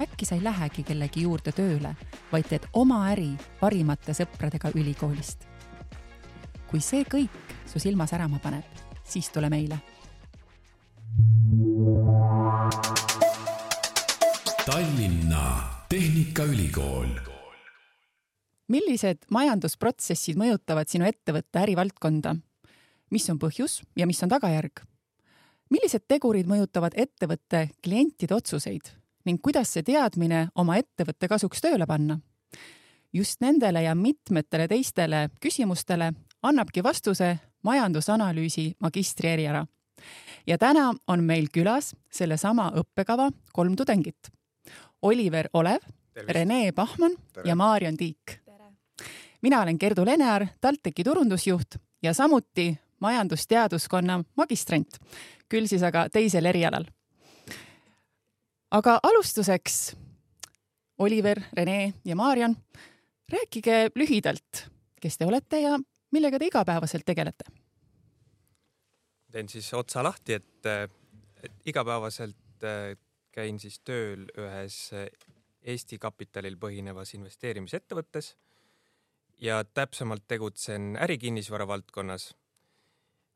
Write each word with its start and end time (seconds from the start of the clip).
äkki 0.00 0.26
sa 0.26 0.34
ei 0.34 0.44
lähegi 0.44 0.82
kellegi 0.86 1.22
juurde 1.26 1.52
tööle, 1.52 1.94
vaid 2.32 2.48
teed 2.50 2.66
oma 2.78 3.02
äri 3.12 3.32
parimate 3.60 4.14
sõpradega 4.14 4.72
ülikoolist. 4.74 5.46
kui 6.68 6.80
see 6.84 7.00
kõik 7.08 7.54
su 7.66 7.80
silma 7.80 8.06
särama 8.06 8.38
paneb, 8.38 8.64
siis 9.04 9.30
tule 9.32 9.48
meile. 9.48 9.78
Tallinna 14.66 15.44
Tehnikaülikool. 15.88 17.08
millised 18.68 19.24
majandusprotsessid 19.30 20.36
mõjutavad 20.36 20.88
sinu 20.88 21.08
ettevõtte 21.08 21.58
ärivaldkonda? 21.58 22.36
mis 23.10 23.30
on 23.30 23.38
põhjus 23.38 23.82
ja 23.96 24.06
mis 24.06 24.22
on 24.22 24.28
tagajärg? 24.28 24.84
millised 25.70 26.04
tegurid 26.08 26.46
mõjutavad 26.46 26.92
ettevõtte 26.96 27.70
klientide 27.82 28.34
otsuseid 28.34 28.97
ning 29.28 29.40
kuidas 29.44 29.74
see 29.74 29.84
teadmine 29.84 30.46
oma 30.56 30.78
ettevõtte 30.80 31.28
kasuks 31.28 31.60
tööle 31.64 31.86
panna? 31.86 32.18
just 33.12 33.40
nendele 33.40 33.82
ja 33.82 33.94
mitmetele 33.96 34.66
teistele 34.68 35.28
küsimustele 35.40 36.10
annabki 36.44 36.82
vastuse 36.84 37.38
majandusanalüüsi 37.64 38.74
magistri 38.84 39.28
eriala. 39.28 39.66
ja 40.46 40.58
täna 40.58 40.92
on 41.08 41.24
meil 41.24 41.48
külas 41.52 41.94
sellesama 42.10 42.70
õppekava 42.80 43.30
kolm 43.52 43.76
tudengit. 43.76 44.32
Oliver 45.02 45.48
Olev, 45.52 45.80
Rene 46.28 46.72
Pahman 46.72 47.16
Tere. 47.32 47.48
ja 47.48 47.56
Maarjon 47.56 47.96
Tiik. 47.96 48.40
mina 49.42 49.62
olen 49.62 49.76
Gerdu 49.80 50.04
Lenear, 50.04 50.46
TalTechi 50.60 51.04
turundusjuht 51.04 51.76
ja 52.02 52.14
samuti 52.14 52.78
majandusteaduskonna 53.00 54.24
magistrant, 54.36 54.98
küll 55.48 55.66
siis 55.66 55.82
aga 55.82 56.08
teisel 56.08 56.44
erialal 56.44 56.84
aga 58.70 58.98
alustuseks, 59.02 59.96
Oliver, 60.98 61.40
Rene 61.52 61.94
ja 62.04 62.16
Maarjan, 62.16 62.56
rääkige 63.32 63.90
lühidalt, 63.94 64.66
kes 65.00 65.18
te 65.18 65.26
olete 65.26 65.60
ja 65.62 65.78
millega 66.12 66.38
te 66.38 66.50
igapäevaselt 66.50 67.06
tegelete? 67.06 67.44
teen 69.32 69.48
siis 69.48 69.68
otsa 69.76 70.00
lahti, 70.02 70.38
et, 70.38 70.66
et 71.44 71.66
igapäevaselt 71.68 72.64
äh, 72.64 72.94
käin 73.32 73.58
siis 73.60 73.76
tööl 73.84 74.24
ühes 74.40 74.78
Eesti 75.68 75.98
kapitalil 76.00 76.56
põhinevas 76.56 77.12
investeerimisettevõttes 77.18 78.30
ja 79.44 79.60
täpsemalt 79.64 80.24
tegutsen 80.26 80.96
ärikinnisvara 80.96 81.66
valdkonnas. 81.68 82.30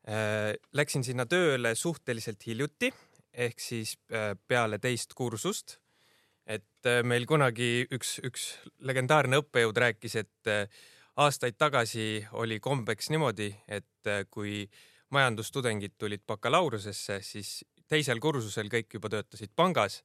Äh, 0.09 0.57
läksin 0.73 1.05
sinna 1.05 1.27
tööle 1.29 1.75
suhteliselt 1.75 2.41
hiljuti 2.47 2.89
ehk 3.33 3.59
siis 3.59 3.97
äh, 4.13 4.33
peale 4.47 4.79
teist 4.79 5.13
kursust. 5.17 5.79
et 6.45 6.85
äh, 6.85 7.03
meil 7.07 7.25
kunagi 7.25 7.85
üks, 7.95 8.17
üks 8.27 8.47
legendaarne 8.83 9.39
õppejõud 9.39 9.77
rääkis, 9.79 10.15
et 10.19 10.49
äh, 10.51 10.67
aastaid 11.15 11.55
tagasi 11.57 12.25
oli 12.31 12.59
kombeks 12.59 13.09
niimoodi, 13.13 13.53
et 13.67 14.09
kui 14.33 14.65
majandustudengid 15.13 15.93
tulid 15.97 16.23
bakalaureusesse, 16.27 17.19
siis 17.21 17.61
teisel 17.87 18.19
kursusel 18.19 18.67
kõik 18.67 18.97
juba 18.97 19.11
töötasid 19.13 19.53
pangas, 19.55 20.01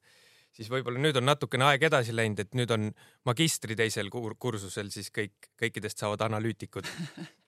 siis 0.53 0.69
võib-olla 0.69 1.01
nüüd 1.01 1.17
on 1.17 1.25
natukene 1.25 1.65
aeg 1.65 1.83
edasi 1.89 2.15
läinud, 2.15 2.39
et 2.39 2.55
nüüd 2.55 2.71
on 2.71 2.87
magistri 3.25 3.75
teisel 3.75 4.09
kursusel 4.13 4.93
siis 4.93 5.09
kõik, 5.11 5.49
kõikidest 5.59 5.99
saavad 5.99 6.23
analüütikud. 6.29 6.87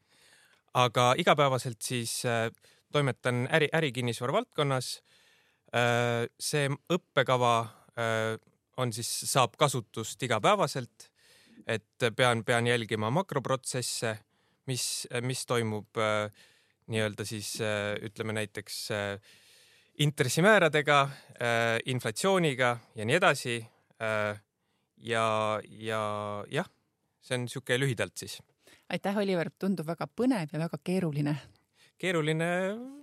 aga 0.85 1.11
igapäevaselt 1.21 1.81
siis 1.85 2.17
toimetan 2.91 3.45
äri, 3.53 3.69
ärikinnisvara 3.71 4.41
valdkonnas 4.41 4.97
see 5.71 6.67
õppekava 6.91 7.53
äh, 7.95 8.35
on 8.81 8.91
siis, 8.95 9.09
saab 9.29 9.55
kasutust 9.59 10.21
igapäevaselt, 10.23 11.07
et 11.67 12.07
pean, 12.15 12.43
pean 12.43 12.67
jälgima 12.67 13.11
makroprotsesse, 13.13 14.15
mis, 14.67 14.85
mis 15.23 15.45
toimub 15.47 15.99
äh, 16.01 16.27
nii-öelda 16.91 17.23
siis 17.23 17.53
ütleme 18.03 18.33
näiteks 18.35 18.89
intressimääradega, 20.03 20.97
inflatsiooniga 21.85 22.71
ja 22.97 23.05
nii 23.05 23.15
edasi. 23.15 23.53
ja, 24.97 25.25
ja 25.61 26.01
jah, 26.51 26.67
see 27.21 27.37
on 27.37 27.45
niisugune 27.45 27.77
lühidalt 27.79 28.17
siis. 28.17 28.41
aitäh, 28.89 29.17
Oliver, 29.23 29.53
tundub 29.59 29.87
väga 29.87 30.09
põnev 30.09 30.51
ja 30.51 30.59
väga 30.65 30.81
keeruline. 30.83 31.37
keeruline, 32.01 32.49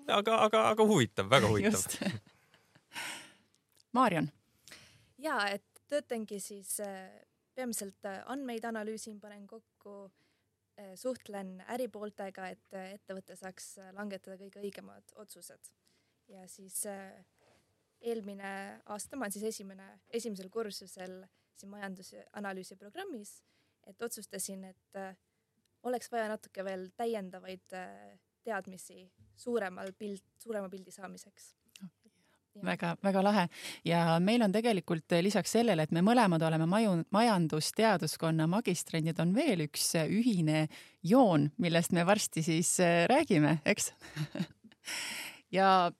aga, 0.08 0.42
aga, 0.50 0.68
aga 0.74 0.88
huvitav, 0.90 1.30
väga 1.30 1.48
huvitav 1.48 1.86
Maarjon. 3.96 4.28
ja 5.18 5.38
et 5.50 5.64
töötangi 5.88 6.38
siis 6.42 6.76
äh, 6.84 7.08
peamiselt 7.56 8.04
äh, 8.06 8.20
andmeid 8.30 8.64
analüüsin, 8.68 9.20
panen 9.20 9.46
kokku, 9.48 9.96
äh, 10.78 10.92
suhtlen 11.00 11.58
äripooltega, 11.74 12.50
et 12.52 12.78
ettevõte 12.80 13.36
saaks 13.38 13.76
langetada 13.96 14.38
kõige 14.40 14.62
õigemad 14.62 15.14
otsused. 15.16 15.72
ja 16.28 16.44
siis 16.48 16.82
eelmine 18.00 18.50
aasta, 18.86 19.16
ma 19.16 19.24
olen 19.24 19.32
siis 19.32 19.46
esimene, 19.48 19.86
esimesel 20.12 20.50
kursusel 20.52 21.22
siin 21.56 21.70
majandusanalüüsi 21.72 22.76
programmis, 22.76 23.38
et 23.88 24.02
otsustasin, 24.02 24.64
et 24.68 25.00
oleks 25.88 26.12
vaja 26.12 26.28
natuke 26.28 26.64
veel 26.64 26.90
täiendavaid 26.96 27.64
teadmisi 28.44 29.06
suuremal 29.36 29.94
pilt, 29.96 30.28
suurema 30.38 30.68
pildi 30.68 30.92
saamiseks 30.92 31.54
väga-väga 32.64 33.22
lahe. 33.22 33.46
Ja 33.86 34.18
meil 34.22 34.42
on 34.44 34.52
tegelikult 34.54 35.12
eh, 35.12 35.22
lisaks 35.24 35.52
sellele, 35.56 35.84
et 35.86 35.94
me 35.94 36.02
mõlemad 36.04 36.42
oleme 36.46 36.66
maju, 36.70 36.98
majandusteaduskonna 37.14 38.48
magistrandid, 38.50 39.18
on 39.22 39.34
veel 39.36 39.66
üks 39.68 39.90
eh, 39.98 40.10
ühine 40.10 40.66
joon, 41.06 41.48
millest 41.62 41.94
me 41.96 42.06
varsti 42.08 42.44
siis 42.46 42.74
eh, 42.84 43.04
räägime, 43.10 43.60
eks? 43.68 43.92
Ja 45.52 45.90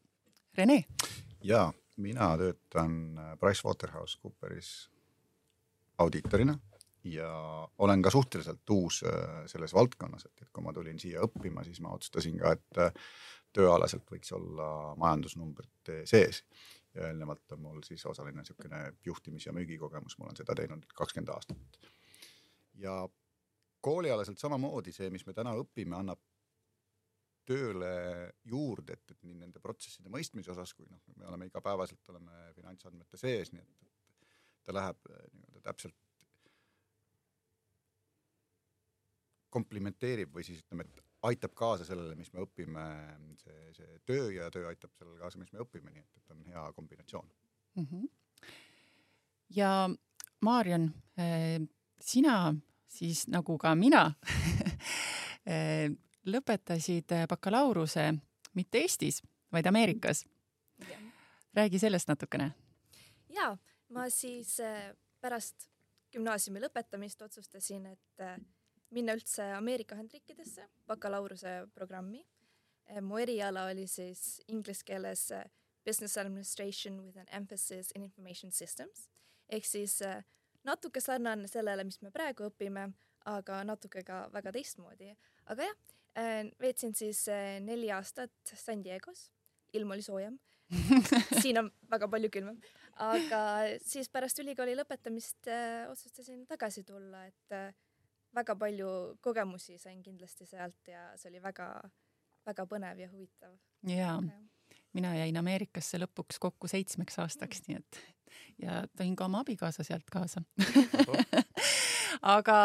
Rene. 0.56 0.82
ja 1.44 1.70
mina 1.96 2.26
töötan 2.36 3.16
PricewaterhouseCooperis 3.40 4.90
audiitorina 6.04 6.58
ja 7.04 7.30
olen 7.78 8.02
ka 8.04 8.10
suhteliselt 8.12 8.70
uus 8.70 9.00
selles 9.46 9.72
valdkonnas, 9.74 10.26
et, 10.28 10.42
et 10.42 10.50
kui 10.52 10.64
ma 10.64 10.72
tulin 10.76 11.00
siia 11.00 11.24
õppima, 11.24 11.64
siis 11.64 11.80
ma 11.80 11.94
otsustasin 11.96 12.36
ka, 12.40 12.52
et 12.56 13.00
tööalaselt 13.56 14.08
võiks 14.10 14.32
olla 14.36 14.94
majandusnumbrite 15.00 16.02
sees. 16.06 16.44
ja 16.94 17.08
eelnevalt 17.10 17.52
on 17.52 17.60
mul 17.62 17.82
siis 17.86 18.04
osaline 18.06 18.40
niisugune 18.40 18.80
juhtimis- 19.06 19.46
ja 19.46 19.52
müügikogemus, 19.52 20.18
ma 20.18 20.28
olen 20.28 20.36
seda 20.36 20.54
teinud 20.54 20.86
kakskümmend 20.94 21.28
aastat. 21.34 21.80
ja 22.74 23.08
koolialaselt 23.80 24.38
samamoodi 24.38 24.92
see, 24.92 25.10
mis 25.10 25.26
me 25.26 25.32
täna 25.32 25.54
õpime, 25.58 25.96
annab 25.98 26.20
tööle 27.48 27.92
juurde, 28.44 28.98
et, 28.98 29.14
et 29.14 29.22
nii 29.24 29.38
nende 29.40 29.60
protsesside 29.64 30.10
mõistmise 30.12 30.52
osas, 30.52 30.74
kui 30.76 30.86
noh, 30.90 31.00
me 31.16 31.28
oleme 31.30 31.48
igapäevaselt 31.48 32.10
oleme 32.12 32.50
finantsandmete 32.56 33.20
sees, 33.20 33.52
nii 33.54 33.62
et, 33.62 33.86
et 33.86 34.28
ta 34.68 34.74
läheb 34.76 35.08
eh, 35.08 35.22
nii-öelda 35.32 35.64
täpselt 35.70 35.96
komplimenteerib 39.50 40.34
või 40.34 40.44
siis 40.46 40.62
ütleme, 40.62 40.84
et 40.84 41.04
aitab 41.28 41.54
kaasa 41.58 41.86
sellele, 41.86 42.14
mis 42.18 42.30
me 42.32 42.42
õpime, 42.44 42.84
see, 43.42 43.72
see 43.76 43.98
töö 44.06 44.28
ja 44.34 44.50
töö 44.54 44.68
aitab 44.70 44.92
sellele 44.94 45.18
kaasa, 45.22 45.40
mis 45.40 45.52
me 45.52 45.62
õpime, 45.64 45.92
nii 45.94 46.04
et, 46.04 46.20
et 46.20 46.34
on 46.34 46.44
hea 46.46 46.64
kombinatsioon 46.76 47.28
mm. 47.74 47.86
-hmm. 47.86 48.08
ja 49.56 49.72
Maarjan, 50.40 50.94
eh, 51.18 51.60
sina 52.00 52.54
siis 52.86 53.26
nagu 53.28 53.58
ka 53.58 53.74
mina 53.74 54.12
eh, 55.54 55.90
lõpetasid 56.26 57.14
bakalaureuse 57.28 58.12
mitte 58.54 58.78
Eestis, 58.78 59.22
vaid 59.52 59.66
Ameerikas. 59.66 60.26
räägi 61.54 61.78
sellest 61.78 62.08
natukene. 62.08 62.54
ja 63.28 63.56
ma 63.88 64.10
siis 64.10 64.60
eh, 64.60 64.94
pärast 65.20 65.68
gümnaasiumi 66.12 66.60
lõpetamist 66.60 67.22
otsustasin, 67.22 67.86
et 67.86 68.22
minna 68.94 69.14
üldse 69.16 69.44
Ameerika 69.56 69.96
Ühendriikidesse 69.96 70.66
bakalaureuse 70.88 71.60
programmi. 71.74 72.22
Eh, 72.88 73.02
mu 73.04 73.18
eriala 73.20 73.66
oli 73.68 73.86
siis 73.90 74.40
inglise 74.48 74.84
keeles 74.86 75.28
eh, 75.36 75.44
business 75.84 76.16
administration 76.20 77.00
with 77.04 77.18
an 77.20 77.28
emphasis 77.32 77.92
in 77.94 78.04
information 78.06 78.52
systems 78.52 79.06
ehk 79.52 79.64
siis 79.68 80.00
eh, 80.04 80.22
natuke 80.64 81.00
sarnane 81.00 81.48
sellele, 81.48 81.84
mis 81.84 82.00
me 82.04 82.12
praegu 82.12 82.48
õpime, 82.48 82.88
aga 83.28 83.62
natuke 83.64 84.02
ka 84.04 84.26
väga 84.32 84.52
teistmoodi. 84.56 85.14
aga 85.46 85.68
jah, 85.68 85.78
veetsin 86.60 86.94
siis 86.96 87.22
neli 87.62 87.92
aastat 87.94 88.32
San 88.44 88.82
Diego's, 88.82 89.28
ilm 89.72 89.92
oli 89.94 90.02
soojem 90.02 90.38
siin 91.42 91.60
on 91.60 91.70
väga 91.88 92.08
palju 92.12 92.28
külmem, 92.32 92.58
aga 93.00 93.40
siis 93.80 94.10
pärast 94.12 94.40
ülikooli 94.42 94.74
lõpetamist 94.76 95.48
otsustasin 95.88 96.42
tagasi 96.50 96.84
tulla, 96.88 97.24
et 97.30 97.56
väga 98.34 98.56
palju 98.56 98.90
kogemusi 99.20 99.78
sain 99.78 100.02
kindlasti 100.02 100.46
sealt 100.46 100.88
ja 100.90 101.10
see 101.16 101.30
oli 101.32 101.42
väga-väga 101.42 102.68
põnev 102.70 103.02
ja 103.04 103.08
huvitav. 103.12 103.56
jaa 103.86 104.20
ja., 104.22 104.38
mina 104.92 105.14
jäin 105.16 105.36
Ameerikasse 105.36 105.98
lõpuks 106.00 106.40
kokku 106.40 106.68
seitsmeks 106.68 107.18
aastaks, 107.22 107.62
nii 107.68 107.78
et 107.78 108.00
ja 108.62 108.82
tõin 108.98 109.14
ka 109.16 109.26
oma 109.28 109.42
abikaasa 109.44 109.84
sealt 109.86 110.08
kaasa 110.12 110.42
aga 112.34 112.56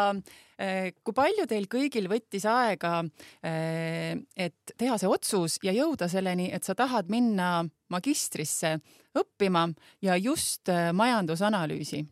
eh, 0.58 0.92
kui 1.04 1.16
palju 1.16 1.46
teil 1.50 1.68
kõigil 1.70 2.08
võttis 2.10 2.46
aega, 2.48 2.96
eh, 3.44 4.16
et 4.36 4.74
teha 4.78 4.98
see 5.00 5.10
otsus 5.10 5.58
ja 5.64 5.74
jõuda 5.76 6.08
selleni, 6.10 6.50
et 6.52 6.64
sa 6.64 6.76
tahad 6.78 7.10
minna 7.12 7.64
magistrisse 7.92 8.76
õppima 9.14 9.68
ja 10.02 10.18
just 10.18 10.68
eh, 10.72 10.90
majandusanalüüsi? 10.92 12.04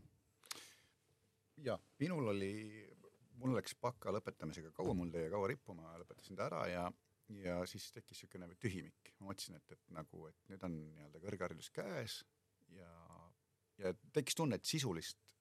ja 1.62 1.78
minul 2.02 2.32
oli, 2.32 2.52
mul 3.43 3.56
läks 3.59 3.75
baka 3.83 4.15
lõpetamisega 4.15 4.73
kaua, 4.77 4.94
mul 4.97 5.11
jäi 5.15 5.31
kaua 5.33 5.50
rippuma, 5.50 5.97
lõpetasin 6.03 6.39
ta 6.39 6.47
ära 6.50 6.67
ja 6.71 6.87
ja 7.41 7.61
siis 7.67 7.87
tekkis 7.94 8.25
niisugune 8.25 8.49
tühimik, 8.61 9.12
ma 9.21 9.31
mõtlesin, 9.31 9.56
et, 9.56 9.77
et 9.77 9.93
nagu, 9.94 10.27
et 10.29 10.50
nüüd 10.50 10.65
on 10.67 10.75
nii-öelda 10.97 11.21
kõrgharidus 11.23 11.71
käes 11.73 12.19
ja, 12.77 12.91
ja 13.81 13.94
tekkis 14.12 14.37
tunne, 14.37 14.59
et 14.59 14.69
sisulist 14.69 15.33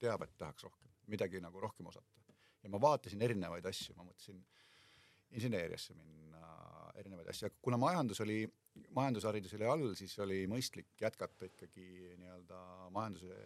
teavet 0.00 0.32
tahaks 0.40 0.64
rohkem 0.64 0.90
midagi 1.10 1.42
nagu 1.42 1.60
rohkem 1.60 1.90
osata. 1.90 2.06
ja 2.62 2.70
ma 2.70 2.80
vaatasin 2.80 3.22
erinevaid 3.22 3.66
asju, 3.66 3.96
ma 3.96 4.06
mõtlesin 4.06 4.40
inseneeriasse 5.36 5.94
minna, 5.94 6.42
erinevaid 7.00 7.30
asju, 7.32 7.50
kuna 7.62 7.78
majandus 7.80 8.20
oli, 8.24 8.42
majandusharidus 8.96 9.54
oli 9.58 9.68
all, 9.72 9.94
siis 9.98 10.16
oli 10.22 10.42
mõistlik 10.50 10.92
jätkata 11.00 11.48
ikkagi 11.50 12.16
nii-öelda 12.20 12.60
majanduse 12.94 13.38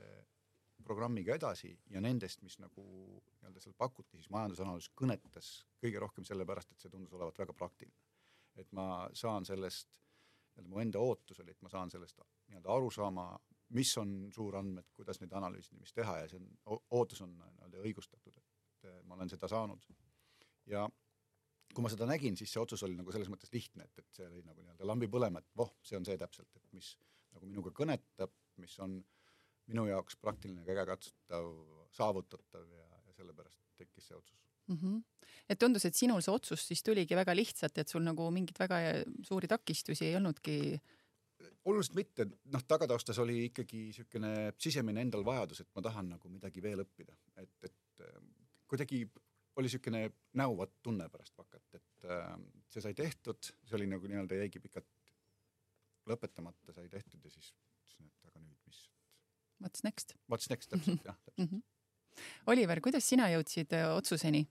programmiga 0.85 1.35
edasi 1.38 1.71
ja 1.91 2.00
nendest, 2.03 2.43
mis 2.43 2.56
nagu 2.59 2.85
nii-öelda 2.85 3.62
seal 3.62 3.76
pakuti, 3.79 4.19
siis 4.19 4.31
majandusanalüüs 4.35 4.91
kõnetas 4.99 5.50
kõige 5.81 6.03
rohkem 6.03 6.26
sellepärast, 6.29 6.73
et 6.73 6.85
see 6.85 6.93
tundus 6.93 7.15
olevat 7.17 7.38
väga 7.38 7.55
praktiline. 7.56 7.97
et 8.55 8.71
ma 8.73 9.09
saan 9.12 9.44
sellest, 9.44 9.88
nii-öelda 10.55 10.71
mu 10.71 10.81
enda 10.81 11.00
ootus 11.03 11.41
oli, 11.43 11.50
et 11.50 11.62
ma 11.62 11.69
saan 11.69 11.91
sellest 11.91 12.21
nii-öelda 12.49 12.71
aru 12.71 12.91
saama, 12.91 13.25
mis 13.75 13.97
on 13.99 14.12
suurandmed, 14.35 14.91
kuidas 14.94 15.21
neid 15.21 15.32
analüüsida, 15.32 15.79
mis 15.81 15.93
teha 15.93 16.19
ja 16.21 16.29
see 16.31 16.38
on, 16.38 16.82
ootus 16.91 17.23
on 17.25 17.32
nii-öelda 17.38 17.82
õigustatud, 17.82 18.37
et 18.38 18.91
ma 19.05 19.17
olen 19.19 19.32
seda 19.32 19.49
saanud. 19.49 19.88
ja 20.67 20.87
kui 21.75 21.82
ma 21.82 21.91
seda 21.91 22.06
nägin, 22.06 22.37
siis 22.38 22.53
see 22.55 22.62
otsus 22.62 22.85
oli 22.87 22.94
nagu 22.99 23.12
selles 23.12 23.31
mõttes 23.32 23.50
lihtne, 23.53 23.88
et, 23.88 23.99
et 23.99 24.21
see 24.21 24.26
oli 24.29 24.44
nagu 24.47 24.62
nii-öelda 24.62 24.87
lambi 24.87 25.09
põlema, 25.11 25.43
et 25.43 25.50
voh, 25.59 25.75
see 25.82 25.99
on 25.99 26.06
see 26.06 26.19
täpselt, 26.21 26.50
et 26.56 26.73
mis 26.76 26.94
nagu 27.35 27.49
minuga 27.50 27.73
kõnetab, 27.75 28.31
mis 28.62 28.76
on 28.85 29.00
minu 29.70 29.87
jaoks 29.88 30.16
praktiline, 30.20 30.64
käegakatsutav, 30.66 31.50
saavutatav 31.94 32.66
ja, 32.72 32.88
ja 33.06 33.16
sellepärast 33.16 33.61
tekkis 33.78 34.11
see 34.11 34.16
otsus 34.16 34.40
mm. 34.66 34.76
-hmm. 34.76 35.31
et 35.49 35.58
tundus, 35.58 35.84
et 35.84 35.94
sinul 35.94 36.20
see 36.25 36.34
otsus 36.34 36.66
siis 36.69 36.82
tuligi 36.82 37.16
väga 37.16 37.37
lihtsalt, 37.37 37.78
et 37.78 37.88
sul 37.88 38.02
nagu 38.02 38.31
mingeid 38.31 38.58
väga 38.58 38.81
suuri 39.22 39.49
takistusi 39.49 40.06
ei 40.11 40.16
olnudki 40.16 40.58
oluliselt 41.64 41.96
mitte, 41.96 42.26
noh, 42.52 42.64
tagataustas 42.69 43.19
oli 43.19 43.44
ikkagi 43.49 43.87
niisugune 43.88 44.32
sisemine 44.58 45.05
endal 45.05 45.25
vajadus, 45.26 45.61
et 45.64 45.70
ma 45.76 45.82
tahan 45.84 46.11
nagu 46.14 46.31
midagi 46.32 46.62
veel 46.62 46.84
õppida, 46.84 47.16
et, 47.40 47.55
et 47.69 48.05
äh, 48.05 48.19
kuidagi 48.70 49.05
oli 49.56 49.69
niisugune 49.69 50.05
näuvat 50.40 50.75
tunne 50.82 51.08
pärast 51.12 51.38
vakat, 51.38 51.66
et 51.78 52.08
äh, 52.11 52.34
see 52.72 52.84
sai 52.84 52.94
tehtud, 52.99 53.40
see 53.64 53.78
oli 53.78 53.88
nagu 53.90 54.11
nii-öelda 54.11 54.40
jäigi 54.43 54.62
pikalt 54.64 54.90
lõpetamata, 56.11 56.75
sai 56.76 56.88
tehtud 56.93 57.25
ja 57.25 57.32
siis 57.32 57.52
ütlesin, 57.55 58.11
et. 58.11 58.24
What's 59.64 59.84
next? 59.84 60.12
What's 60.28 60.50
next, 60.50 60.69
täpselt 60.70 61.05
jah, 61.05 61.16
täpselt 61.25 61.50
mm. 61.50 61.56
-hmm. 61.56 61.62
Oliver, 62.52 62.81
kuidas 62.81 63.08
sina 63.08 63.31
jõudsid 63.32 63.72
äh, 63.72 63.88
otsuseni? 63.96 64.44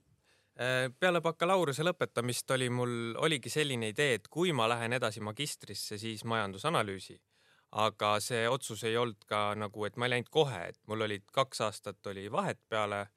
Äh, 0.54 0.90
peale 1.00 1.22
bakalaureuse 1.22 1.86
lõpetamist 1.86 2.52
oli 2.54 2.70
mul, 2.70 3.16
oligi 3.18 3.50
selline 3.50 3.92
idee, 3.94 4.20
et 4.20 4.28
kui 4.28 4.52
ma 4.54 4.68
lähen 4.70 4.94
edasi 4.94 5.22
magistrisse, 5.22 5.98
siis 5.98 6.26
majandusanalüüsi. 6.26 7.22
aga 7.74 8.20
see 8.22 8.50
otsus 8.50 8.84
ei 8.84 8.98
olnud 8.98 9.24
ka 9.26 9.56
nagu, 9.58 9.86
et 9.86 9.96
ma 9.98 10.06
ei 10.06 10.12
läinud 10.12 10.28
kohe, 10.30 10.60
et 10.70 10.78
mul 10.88 11.02
olid 11.02 11.24
kaks 11.34 11.62
aastat 11.62 12.08
oli 12.08 12.32
vahet 12.32 12.60
peale 12.70 13.08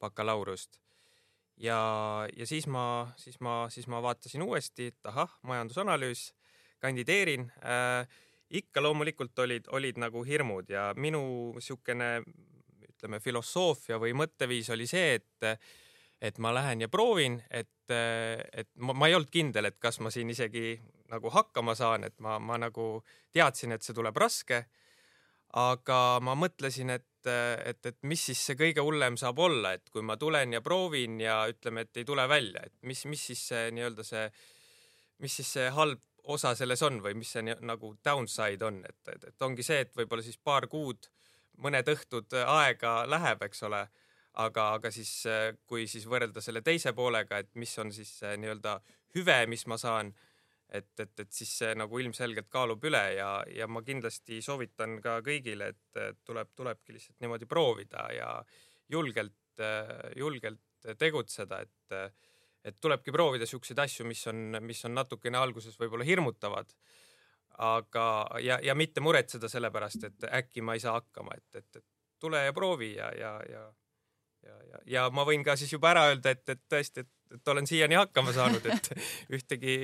bakalaureust. 0.00 0.80
ja, 1.56 2.26
ja 2.36 2.46
siis 2.46 2.66
ma, 2.66 3.12
siis 3.16 3.40
ma, 3.40 3.66
siis 3.70 3.86
ma 3.86 4.02
vaatasin 4.02 4.42
uuesti, 4.42 4.86
et 4.86 5.06
ahah, 5.12 5.38
majandusanalüüs, 5.42 6.32
kandideerin 6.78 7.52
äh, 7.64 8.08
ikka 8.50 8.82
loomulikult 8.82 9.38
olid, 9.42 9.66
olid 9.74 9.98
nagu 9.98 10.22
hirmud 10.24 10.70
ja 10.70 10.92
minu 10.96 11.22
niisugune 11.56 12.10
ütleme, 12.86 13.20
filosoofia 13.20 13.98
või 14.00 14.14
mõtteviis 14.16 14.70
oli 14.74 14.86
see, 14.90 15.18
et 15.20 15.58
et 16.22 16.38
ma 16.40 16.48
lähen 16.54 16.80
ja 16.80 16.88
proovin, 16.88 17.36
et, 17.50 17.90
et 17.92 18.70
ma, 18.80 18.94
ma 18.96 19.08
ei 19.08 19.14
olnud 19.18 19.28
kindel, 19.28 19.68
et 19.68 19.76
kas 19.78 19.98
ma 20.00 20.08
siin 20.10 20.30
isegi 20.32 20.78
nagu 21.12 21.30
hakkama 21.30 21.74
saan, 21.76 22.06
et 22.08 22.16
ma, 22.24 22.38
ma 22.40 22.56
nagu 22.58 23.02
teadsin, 23.36 23.74
et 23.76 23.84
see 23.84 23.94
tuleb 23.96 24.16
raske. 24.16 24.64
aga 25.56 26.18
ma 26.20 26.34
mõtlesin, 26.36 26.90
et, 26.90 27.28
et, 27.28 27.86
et 27.86 27.96
mis 28.02 28.20
siis 28.28 28.40
see 28.48 28.56
kõige 28.58 28.82
hullem 28.84 29.16
saab 29.16 29.38
olla, 29.38 29.72
et 29.76 29.88
kui 29.92 30.02
ma 30.02 30.16
tulen 30.16 30.52
ja 30.52 30.60
proovin 30.60 31.20
ja 31.20 31.46
ütleme, 31.48 31.86
et 31.86 31.96
ei 31.96 32.04
tule 32.04 32.26
välja, 32.28 32.64
et 32.66 32.74
mis, 32.82 33.04
mis 33.06 33.22
siis 33.30 33.44
see 33.52 33.70
nii-öelda 33.72 34.04
see, 34.04 34.26
mis 35.22 35.36
siis 35.36 35.52
see 35.56 35.70
halb 35.70 36.02
osa 36.32 36.54
selles 36.58 36.82
on 36.82 37.00
või 37.02 37.14
mis 37.18 37.30
see 37.36 37.44
nagu 37.44 37.92
downside 38.04 38.66
on, 38.66 38.82
et, 38.88 39.00
et, 39.12 39.28
et 39.30 39.46
ongi 39.46 39.64
see, 39.66 39.84
et 39.84 39.94
võib-olla 39.96 40.24
siis 40.26 40.38
paar 40.38 40.66
kuud, 40.70 41.08
mõned 41.62 41.88
õhtud 41.88 42.34
aega 42.42 42.98
läheb, 43.08 43.46
eks 43.46 43.62
ole 43.68 43.86
aga, 44.42 44.68
aga 44.76 44.92
siis 44.92 45.10
äh, 45.30 45.50
kui 45.68 45.86
siis 45.90 46.06
võrrelda 46.08 46.42
selle 46.44 46.62
teise 46.64 46.92
poolega, 46.96 47.40
et 47.40 47.52
mis 47.56 47.72
on 47.82 47.92
siis 47.94 48.18
nii-öelda 48.26 48.78
hüve, 49.16 49.38
mis 49.48 49.64
ma 49.70 49.78
saan, 49.80 50.12
et, 50.68 50.92
et, 51.00 51.14
et 51.22 51.32
siis 51.32 51.52
see 51.62 51.72
nagu 51.78 51.98
ilmselgelt 52.02 52.50
kaalub 52.52 52.84
üle 52.84 53.02
ja, 53.16 53.30
ja 53.54 53.68
ma 53.70 53.82
kindlasti 53.86 54.42
soovitan 54.44 54.98
ka 55.04 55.20
kõigile, 55.24 55.72
et 55.72 56.22
tuleb, 56.26 56.52
tulebki 56.58 56.96
lihtsalt 56.96 57.22
niimoodi 57.22 57.48
proovida 57.48 58.08
ja 58.12 58.30
julgelt, 58.92 59.62
julgelt 60.18 60.90
tegutseda, 60.98 61.62
et, 61.64 61.94
et 62.66 62.78
tulebki 62.82 63.14
proovida 63.14 63.46
siukseid 63.46 63.78
asju, 63.78 64.06
mis 64.08 64.26
on, 64.30 64.58
mis 64.66 64.84
on 64.88 64.96
natukene 64.96 65.38
alguses 65.38 65.78
võib-olla 65.80 66.06
hirmutavad 66.06 66.72
aga, 67.58 68.06
ja, 68.42 68.58
ja 68.62 68.74
mitte 68.76 69.00
muretseda 69.00 69.48
selle 69.48 69.70
pärast, 69.72 70.04
et 70.04 70.28
äkki 70.28 70.64
ma 70.64 70.76
ei 70.76 70.82
saa 70.82 70.98
hakkama, 70.98 71.36
et, 71.38 71.62
et, 71.62 71.80
et 71.80 71.86
tule 72.20 72.42
ja 72.44 72.54
proovi 72.56 72.94
ja, 72.96 73.10
ja, 73.16 73.34
ja 73.50 73.66
ja, 74.46 74.56
ja, 74.70 74.80
ja 74.86 75.04
ma 75.10 75.24
võin 75.26 75.42
ka 75.44 75.56
siis 75.58 75.72
juba 75.72 75.90
ära 75.90 76.06
öelda, 76.10 76.30
et, 76.36 76.44
et 76.52 76.60
tõesti, 76.70 77.02
et, 77.02 77.10
et 77.34 77.50
olen 77.50 77.66
siiani 77.66 77.98
hakkama 77.98 78.34
saanud, 78.36 78.66
et 78.70 78.90
ühtegi, 79.36 79.78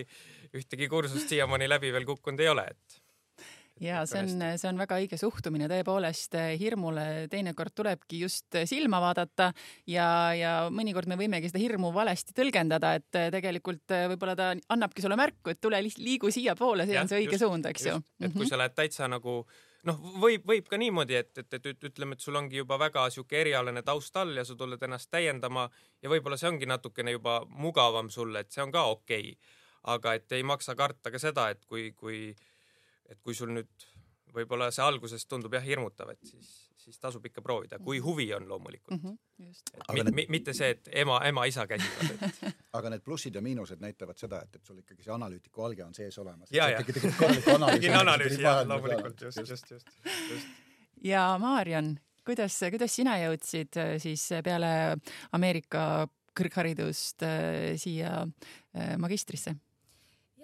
ühtegi 0.55 0.89
kursust 0.93 1.33
siiamaani 1.33 1.67
läbi 1.71 1.91
veel 1.95 2.07
kukkunud 2.07 2.43
ei 2.45 2.51
ole, 2.53 2.69
et 2.71 3.02
ja 3.81 4.03
see 4.07 4.21
on, 4.23 4.45
see 4.61 4.69
on 4.69 4.79
väga 4.81 4.99
õige 5.01 5.19
suhtumine, 5.21 5.69
tõepoolest 5.71 6.37
hirmule 6.61 7.07
teinekord 7.33 7.75
tulebki 7.75 8.23
just 8.25 8.61
silma 8.69 9.01
vaadata 9.03 9.51
ja, 9.89 10.07
ja 10.37 10.53
mõnikord 10.71 11.09
me 11.11 11.19
võimegi 11.21 11.51
seda 11.51 11.63
hirmu 11.63 11.93
valesti 11.95 12.37
tõlgendada, 12.37 12.95
et 13.01 13.21
tegelikult 13.35 13.97
võib-olla 14.15 14.37
ta 14.39 14.53
annabki 14.75 15.05
sulle 15.05 15.19
märku, 15.19 15.53
et 15.53 15.61
tule 15.61 15.81
liigu 15.83 16.31
siiapoole, 16.33 16.87
see 16.87 16.99
ja, 16.99 17.05
on 17.05 17.13
see 17.13 17.25
õige 17.25 17.37
just, 17.39 17.47
suund, 17.47 17.69
eks 17.73 17.91
ju. 17.91 18.01
et 18.21 18.35
kui 18.37 18.49
sa 18.49 18.61
lähed 18.61 18.77
täitsa 18.77 19.11
nagu 19.11 19.43
noh, 19.89 19.99
võib, 20.23 20.45
võib 20.49 20.69
ka 20.71 20.79
niimoodi, 20.81 21.17
et, 21.19 21.33
et, 21.43 21.57
et 21.59 21.89
ütleme, 21.91 22.17
et 22.17 22.25
sul 22.25 22.39
ongi 22.39 22.61
juba 22.61 22.79
väga 22.81 23.09
sihuke 23.15 23.41
erialane 23.41 23.83
taust 23.87 24.17
all 24.21 24.37
ja 24.39 24.45
sa 24.47 24.57
tuled 24.59 24.83
ennast 24.83 25.11
täiendama 25.13 25.69
ja 26.03 26.13
võib-olla 26.13 26.39
see 26.41 26.51
ongi 26.53 26.69
natukene 26.71 27.17
juba 27.17 27.41
mugavam 27.49 28.11
sulle, 28.13 28.45
et 28.45 28.55
see 28.55 28.65
on 28.65 28.75
ka 28.75 28.87
okei. 28.95 29.35
Okay.. 29.35 29.59
aga 29.83 30.13
et 30.15 30.33
ei 30.33 30.45
maksa 30.47 30.77
karta 30.79 31.11
ka 31.11 31.19
seda, 31.19 31.49
et 31.51 31.65
kui, 31.67 31.89
kui, 31.99 32.37
et 33.09 33.21
kui 33.23 33.35
sul 33.35 33.53
nüüd 33.55 33.89
võib-olla 34.33 34.71
see 34.73 34.85
alguses 34.85 35.27
tundub 35.29 35.55
jah 35.55 35.65
hirmutav, 35.65 36.15
et 36.15 36.23
siis 36.25 36.53
siis 36.83 36.99
tasub 36.99 37.27
ikka 37.27 37.43
proovida, 37.43 37.79
kui 37.79 37.99
mhm. 37.99 38.07
huvi 38.07 38.29
on 38.35 38.49
loomulikult 38.49 39.03
mm. 39.03 39.11
-hmm, 39.11 39.93
mit, 39.93 40.05
need... 40.15 40.29
mitte 40.29 40.55
see, 40.55 40.71
et 40.71 40.89
ema, 41.05 41.21
ema, 41.25 41.45
isa 41.45 41.67
käsivad 41.67 42.15
et.... 42.15 42.55
aga 42.79 42.91
need 42.91 43.05
plussid 43.07 43.35
ja 43.35 43.43
miinused 43.43 43.81
näitavad 43.81 44.19
seda, 44.19 44.43
et, 44.43 44.57
et 44.57 44.67
sul 44.67 44.79
ikkagi 44.83 45.03
see 45.03 45.15
analüütiku 45.15 45.67
alge 45.69 45.85
on 45.85 45.95
sees 45.95 46.19
olemas. 46.19 46.53
ja, 46.53 46.69
ja. 46.69 46.83
tegin 46.85 47.99
analüüsi 47.99 48.43
jah, 48.43 48.65
loomulikult 48.69 49.21
just, 49.29 49.39
just, 49.39 49.71
just, 49.71 49.93
just. 50.31 50.49
ja 51.05 51.27
Maarjan, 51.41 51.95
kuidas, 52.27 52.59
kuidas 52.71 52.97
sina 52.97 53.19
jõudsid 53.23 53.79
äh, 53.79 53.95
siis 54.03 54.29
peale 54.45 54.73
Ameerika 55.33 56.09
kõrgharidust 56.39 57.23
äh, 57.29 57.77
siia 57.77 58.23
äh, 58.23 58.97
magistrisse? 58.99 59.55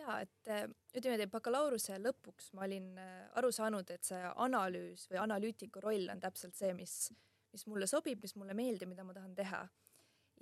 Ja 0.09 0.21
et 0.25 0.51
ütleme 0.99 1.17
niimoodi, 1.17 1.31
bakalaureuse 1.33 1.99
lõpuks 2.01 2.53
ma 2.57 2.65
olin 2.67 2.93
äh, 3.01 3.27
aru 3.39 3.51
saanud, 3.55 3.91
et 3.93 4.07
see 4.07 4.21
analüüs 4.45 5.09
või 5.11 5.21
analüütiku 5.23 5.83
roll 5.85 6.09
on 6.13 6.23
täpselt 6.23 6.57
see, 6.59 6.73
mis, 6.77 7.11
mis 7.53 7.67
mulle 7.71 7.89
sobib, 7.91 8.23
mis 8.25 8.35
mulle 8.39 8.57
meeldib, 8.57 8.91
mida 8.91 9.05
ma 9.05 9.17
tahan 9.17 9.35
teha. 9.39 9.67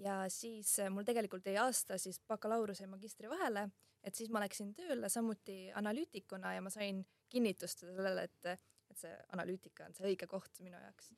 ja 0.05 0.17
siis 0.33 0.79
äh, 0.81 0.91
mul 0.93 1.07
tegelikult 1.09 1.47
jäi 1.47 1.57
aasta 1.61 1.99
siis 1.99 2.21
bakalaureuse 2.29 2.85
ja 2.85 2.93
magistri 2.93 3.31
vahele, 3.33 3.69
et 4.05 4.15
siis 4.15 4.31
ma 4.31 4.43
läksin 4.45 4.75
tööle 4.77 5.09
samuti 5.13 5.71
analüütikuna 5.75 6.55
ja 6.55 6.63
ma 6.63 6.71
sain 6.71 7.05
kinnitust 7.29 7.83
sellele, 7.87 8.29
et, 8.29 8.69
et 8.91 8.99
see 9.01 9.15
analüütika 9.35 9.89
on 9.89 9.97
see 9.97 10.07
õige 10.13 10.29
koht 10.31 10.61
minu 10.63 10.79
jaoks. 10.79 11.13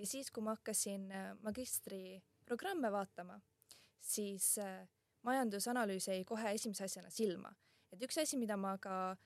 ja 0.00 0.06
siis, 0.06 0.30
kui 0.30 0.42
ma 0.46 0.56
hakkasin 0.56 1.10
äh, 1.12 1.32
magistriprogramme 1.44 2.92
vaatama, 2.92 3.40
siis 4.00 4.54
äh, 4.58 4.88
majandusanalüüs 5.22 6.08
jäi 6.08 6.24
kohe 6.24 6.54
esimese 6.56 6.84
asjana 6.84 7.10
silma. 7.10 7.52
Et 7.92 8.02
üks 8.06 8.18
asi, 8.22 8.38
mida 8.40 8.56
ma 8.56 8.76
ka 8.78 9.16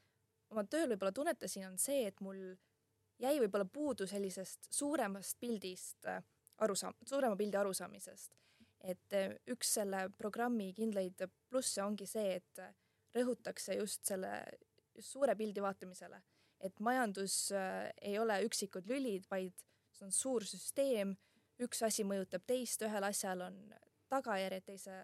oma 0.52 0.64
tööl 0.71 0.92
võib-olla 0.92 1.12
tunnetasin, 1.14 1.66
on 1.68 1.78
see, 1.80 2.06
et 2.09 2.21
mul 2.25 2.40
jäi 3.23 3.37
võib-olla 3.42 3.66
puudu 3.71 4.06
sellisest 4.11 4.71
suuremast 4.75 5.38
pildist 5.40 6.09
arusaam-, 6.64 6.97
suurema 7.06 7.37
pildi 7.37 7.59
arusaamisest. 7.61 8.38
Et 8.85 9.16
eh, 9.16 9.37
üks 9.49 9.76
selle 9.78 10.09
programmi 10.18 10.73
kindlaid 10.76 11.25
plusse 11.49 11.83
ongi 11.83 12.06
see, 12.09 12.37
et 12.40 12.64
rõhutakse 13.14 13.76
just 13.78 14.04
selle, 14.06 14.30
just 14.94 15.14
suure 15.14 15.37
pildi 15.38 15.62
vaatamisele. 15.62 16.23
et 16.64 16.80
majandus 16.80 17.52
äh, 17.52 17.90
ei 18.00 18.14
ole 18.18 18.38
üksikud 18.47 18.87
lülid, 18.88 19.26
vaid 19.28 19.52
see 19.92 20.06
on 20.06 20.12
suur 20.14 20.47
süsteem, 20.49 21.11
üks 21.61 21.83
asi 21.85 22.06
mõjutab 22.09 22.47
teist, 22.47 22.80
ühel 22.87 23.04
asjal 23.04 23.42
on 23.44 23.59
tagajärjed 24.09 24.64
teise, 24.71 24.94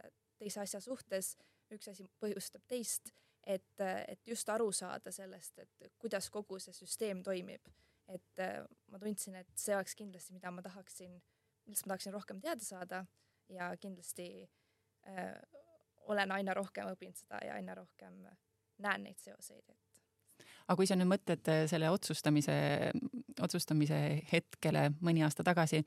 teise 0.41 0.63
asja 0.63 0.81
suhtes, 0.81 1.35
üks 1.75 1.91
asi 1.93 2.07
põhjustab 2.23 2.65
teist, 2.71 3.13
et, 3.51 3.83
et 4.09 4.29
just 4.29 4.49
aru 4.53 4.71
saada 4.73 5.13
sellest, 5.15 5.59
et 5.59 5.93
kuidas 5.99 6.31
kogu 6.31 6.59
see 6.63 6.75
süsteem 6.77 7.23
toimib. 7.27 7.69
et 8.11 8.43
äh, 8.43 8.65
ma 8.91 8.99
tundsin, 8.99 9.37
et 9.39 9.51
see 9.55 9.75
oleks 9.77 9.95
kindlasti, 9.95 10.35
mida 10.35 10.51
ma 10.51 10.63
tahaksin, 10.67 11.13
millest 11.67 11.87
ma 11.87 11.93
tahaksin 11.93 12.13
rohkem 12.13 12.41
teada 12.43 12.65
saada 12.65 13.05
ja 13.49 13.69
kindlasti 13.79 14.27
äh, 15.07 15.37
olen 16.11 16.33
aina 16.35 16.55
rohkem 16.59 16.91
õppinud 16.91 17.15
seda 17.15 17.39
ja 17.47 17.55
aina 17.55 17.77
rohkem 17.79 18.25
näen 18.83 19.07
neid 19.07 19.23
seoseid, 19.23 19.63
et 19.71 19.91
aga 20.71 20.79
kui 20.79 20.87
sa 20.91 20.99
nüüd 20.99 21.11
mõtled 21.11 21.51
äh, 21.51 21.65
selle 21.71 21.91
otsustamise, 21.91 22.57
otsustamise 23.45 23.99
hetkele 24.31 24.87
mõni 25.05 25.25
aasta 25.27 25.45
tagasi, 25.47 25.81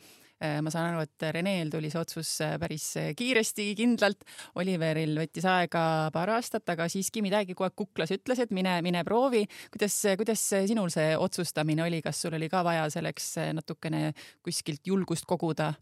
äh, 0.44 0.60
ma 0.64 0.74
saan 0.74 0.92
aru, 0.92 1.06
et 1.06 1.28
Reneel 1.36 1.72
tuli 1.74 1.92
see 1.94 2.02
otsus 2.02 2.34
äh, 2.46 2.56
päris 2.62 2.90
kiiresti, 3.20 3.70
kindlalt. 3.80 4.26
Oliveril 4.62 5.18
võttis 5.22 5.48
aega 5.50 5.86
paar 6.14 6.34
aastat, 6.36 6.68
aga 6.74 6.90
siiski 6.92 7.24
midagi 7.26 7.56
kogu 7.56 7.70
aeg 7.70 7.78
kuklas, 7.84 8.14
ütles, 8.16 8.44
et 8.44 8.54
mine, 8.56 8.76
mine 8.86 9.06
proovi. 9.08 9.46
kuidas, 9.74 9.98
kuidas 10.20 10.44
sinul 10.68 10.92
see 10.94 11.16
otsustamine 11.18 11.88
oli, 11.88 12.04
kas 12.06 12.22
sul 12.22 12.36
oli 12.38 12.52
ka 12.52 12.64
vaja 12.66 12.90
selleks 12.94 13.34
natukene 13.54 14.12
kuskilt 14.44 14.88
julgust 14.88 15.30
koguda? 15.30 15.74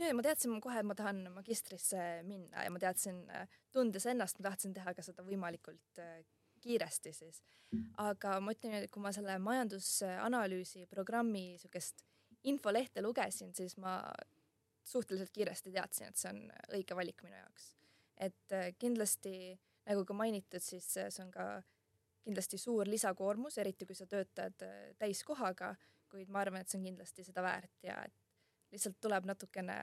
niimoodi, 0.00 0.16
ma 0.16 0.24
teadsin 0.24 0.60
kohe, 0.64 0.80
et 0.80 0.86
ma 0.88 0.96
tahan 0.96 1.22
magistrisse 1.34 2.00
minna 2.26 2.64
ja 2.64 2.72
ma 2.72 2.80
teadsin, 2.80 3.20
tundes 3.74 4.06
ennast, 4.10 4.38
ma 4.38 4.48
tahtsin 4.48 4.74
teha 4.76 4.94
ka 4.96 5.04
seda 5.04 5.24
võimalikult 5.26 6.00
äh, 6.00 6.20
kiiresti 6.60 7.12
siis. 7.12 7.42
aga 8.02 8.38
ma 8.42 8.54
ütlen, 8.56 8.74
et 8.80 8.90
kui 8.90 9.02
ma 9.02 9.12
selle 9.14 9.36
majandusanalüüsi 9.38 10.86
programmi 10.90 11.52
niisugust 11.52 12.02
infolehte 12.44 13.02
lugesin, 13.02 13.54
siis 13.54 13.76
ma 13.76 14.00
suhteliselt 14.84 15.30
kiiresti 15.30 15.72
teadsin, 15.72 16.10
et 16.10 16.16
see 16.18 16.32
on 16.32 16.40
õige 16.74 16.96
valik 16.96 17.22
minu 17.22 17.36
jaoks. 17.36 17.74
et 18.16 18.52
äh, 18.52 18.72
kindlasti, 18.78 19.58
nagu 19.88 20.04
ka 20.04 20.14
mainitud, 20.16 20.60
siis 20.60 20.88
see 20.92 21.22
on 21.22 21.30
ka 21.32 21.62
kindlasti 22.24 22.58
suur 22.58 22.88
lisakoormus, 22.88 23.56
eriti 23.58 23.86
kui 23.86 23.96
sa 23.96 24.06
töötad 24.06 24.66
äh, 24.66 24.90
täiskohaga, 24.98 25.74
kuid 26.10 26.28
ma 26.28 26.42
arvan, 26.42 26.60
et 26.60 26.68
see 26.68 26.80
on 26.80 26.88
kindlasti 26.90 27.24
seda 27.24 27.44
väärt 27.44 27.86
ja 27.86 28.02
et 28.04 28.16
lihtsalt 28.72 28.98
tuleb 29.00 29.26
natukene 29.30 29.78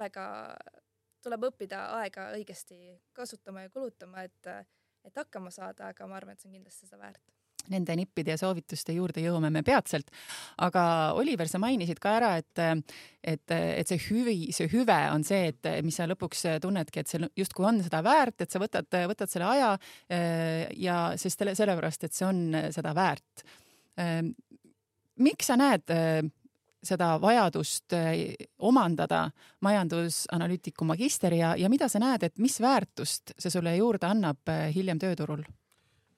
väga, 0.00 0.24
tuleb 1.24 1.46
õppida 1.50 1.84
aega 2.00 2.30
õigesti 2.36 2.96
kasutama 3.16 3.66
ja 3.66 3.72
kulutama, 3.72 4.24
et, 4.28 4.52
et 5.04 5.16
hakkama 5.16 5.52
saada, 5.54 5.90
aga 5.90 6.06
ma 6.06 6.18
arvan, 6.20 6.34
et 6.34 6.42
see 6.42 6.50
on 6.50 6.58
kindlasti 6.58 6.88
seda 6.88 7.00
väärt 7.00 7.22
Nende 7.68 7.94
nippide 7.98 8.32
ja 8.32 8.38
soovituste 8.40 8.94
juurde 8.96 9.22
jõuame 9.22 9.50
me 9.52 9.62
peatselt. 9.66 10.08
aga 10.64 10.82
Oliver, 11.18 11.48
sa 11.48 11.60
mainisid 11.62 12.00
ka 12.02 12.14
ära, 12.16 12.30
et, 12.40 12.86
et, 13.22 13.52
et 13.52 13.90
see 13.90 14.00
hüvi, 14.08 14.36
see 14.56 14.70
hüve 14.72 14.96
on 15.12 15.24
see, 15.26 15.52
et 15.52 15.70
mis 15.84 15.96
sa 15.96 16.08
lõpuks 16.08 16.46
tunnedki, 16.64 17.02
et 17.02 17.12
see 17.12 17.30
justkui 17.36 17.68
on 17.68 17.82
seda 17.84 18.02
väärt, 18.06 18.40
et 18.40 18.50
sa 18.50 18.62
võtad, 18.62 18.88
võtad 19.12 19.30
selle 19.30 19.50
aja 19.52 19.70
ja 20.80 20.98
sest 21.20 21.42
selle, 21.42 21.54
sellepärast, 21.58 22.08
et 22.08 22.16
see 22.16 22.26
on 22.26 22.42
seda 22.74 22.94
väärt. 22.96 23.44
miks 25.20 25.50
sa 25.52 25.58
näed 25.60 25.92
seda 26.82 27.14
vajadust 27.20 27.92
eh, 27.96 28.48
omandada 28.58 29.26
majandusanalüütiku 29.64 30.86
magister 30.88 31.34
ja, 31.36 31.54
ja 31.56 31.68
mida 31.72 31.88
sa 31.92 32.00
näed, 32.02 32.24
et 32.24 32.38
mis 32.40 32.60
väärtust 32.62 33.34
see 33.36 33.52
sulle 33.52 33.74
juurde 33.76 34.08
annab 34.08 34.52
eh, 34.52 34.68
hiljem 34.74 35.00
tööturul? 35.02 35.44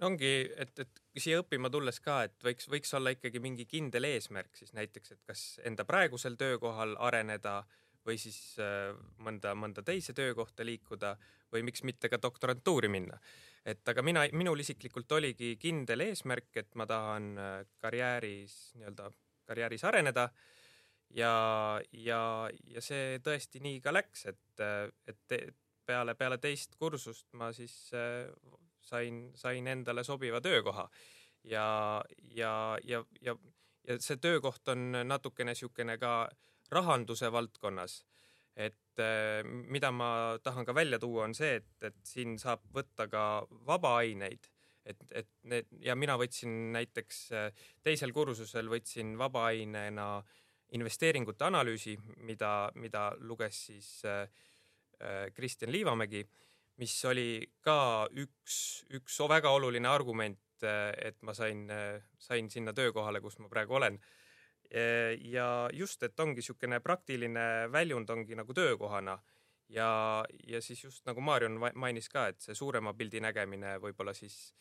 ongi, 0.02 0.33
et, 0.59 0.75
et 0.83 1.21
siia 1.23 1.38
õppima 1.42 1.71
tulles 1.71 2.00
ka, 2.02 2.25
et 2.26 2.35
võiks, 2.42 2.66
võiks 2.71 2.90
olla 2.99 3.12
ikkagi 3.14 3.38
mingi 3.42 3.69
kindel 3.71 4.09
eesmärk 4.09 4.59
siis 4.59 4.73
näiteks, 4.75 5.14
et 5.14 5.23
kas 5.26 5.45
enda 5.66 5.87
praegusel 5.87 6.35
töökohal 6.38 6.97
areneda 6.99 7.61
või 8.07 8.19
siis 8.19 8.38
äh, 8.59 8.90
mõnda, 9.23 9.54
mõnda 9.54 9.85
teise 9.87 10.14
töökohta 10.14 10.66
liikuda 10.66 11.14
või 11.54 11.62
miks 11.69 11.85
mitte 11.87 12.11
ka 12.11 12.19
doktorantuuri 12.23 12.90
minna. 12.90 13.19
et 13.64 13.88
aga 13.88 14.02
mina, 14.02 14.25
minul 14.33 14.59
isiklikult 14.59 15.12
oligi 15.12 15.54
kindel 15.62 16.02
eesmärk, 16.09 16.50
et 16.57 16.75
ma 16.75 16.87
tahan 16.87 17.37
karjääris 17.78 18.57
nii-öelda 18.75 19.12
karjääris 19.46 19.84
areneda. 19.84 20.28
ja, 21.11 21.80
ja, 21.92 22.50
ja 22.64 22.80
see 22.80 23.18
tõesti 23.25 23.61
nii 23.61 23.80
ka 23.84 23.92
läks, 23.92 24.26
et, 24.26 24.62
et 25.06 25.54
peale, 25.87 26.14
peale 26.14 26.38
teist 26.38 26.76
kursust 26.80 27.32
ma 27.38 27.50
siis 27.52 27.75
äh, 27.96 28.30
sain, 28.80 29.25
sain 29.37 29.66
endale 29.68 30.04
sobiva 30.04 30.40
töökoha 30.40 30.88
ja, 31.44 31.66
ja, 32.34 32.78
ja, 32.84 33.04
ja, 33.20 33.37
ja 33.88 33.99
see 34.00 34.16
töökoht 34.22 34.68
on 34.72 34.92
natukene 35.04 35.52
niisugune 35.52 35.99
ka 35.99 36.30
rahanduse 36.72 37.32
valdkonnas. 37.32 38.02
et 38.56 39.00
äh, 39.00 39.40
mida 39.44 39.90
ma 39.90 40.38
tahan 40.42 40.64
ka 40.64 40.75
välja 40.75 40.99
tuua, 40.99 41.25
on 41.25 41.34
see, 41.34 41.54
et, 41.56 41.70
et 41.82 41.96
siin 42.04 42.38
saab 42.38 42.61
võtta 42.75 43.06
ka 43.08 43.46
vabaaineid 43.66 44.49
et, 44.87 45.03
et 45.15 45.29
need 45.51 45.69
ja 45.85 45.97
mina 45.99 46.17
võtsin 46.21 46.73
näiteks 46.75 47.19
äh, 47.37 47.67
teisel 47.85 48.12
kursusel 48.15 48.71
võtsin 48.73 49.15
vabaainena 49.19 50.07
investeeringute 50.73 51.45
analüüsi, 51.45 51.97
mida, 52.25 52.71
mida 52.81 53.11
luges 53.21 53.67
siis 53.69 53.91
äh, 54.09 54.23
äh, 55.03 55.27
Kristjan 55.35 55.73
Liivamägi, 55.73 56.25
mis 56.81 56.97
oli 57.09 57.43
ka 57.61 58.09
üks, 58.19 58.57
üks 58.97 59.21
väga 59.29 59.53
oluline 59.53 59.91
argument, 59.91 60.41
et 60.62 61.17
ma 61.27 61.35
sain, 61.35 61.67
sain 62.23 62.47
sinna 62.51 62.71
töökohale, 62.73 63.19
kus 63.21 63.35
ma 63.43 63.49
praegu 63.51 63.75
olen. 63.75 63.97
ja 65.27 65.47
just, 65.75 66.03
et 66.07 66.21
ongi 66.21 66.39
niisugune 66.39 66.79
praktiline 66.81 67.67
väljund 67.73 68.11
ongi 68.15 68.39
nagu 68.39 68.55
töökohana 68.55 69.17
ja, 69.69 70.25
ja 70.47 70.62
siis 70.62 70.85
just 70.85 71.07
nagu 71.07 71.21
Marion 71.21 71.59
mainis 71.75 72.09
ka, 72.09 72.26
et 72.33 72.40
see 72.40 72.54
suurema 72.54 72.95
pildi 72.95 73.21
nägemine 73.21 73.76
võib-olla 73.83 74.14
siis 74.14 74.54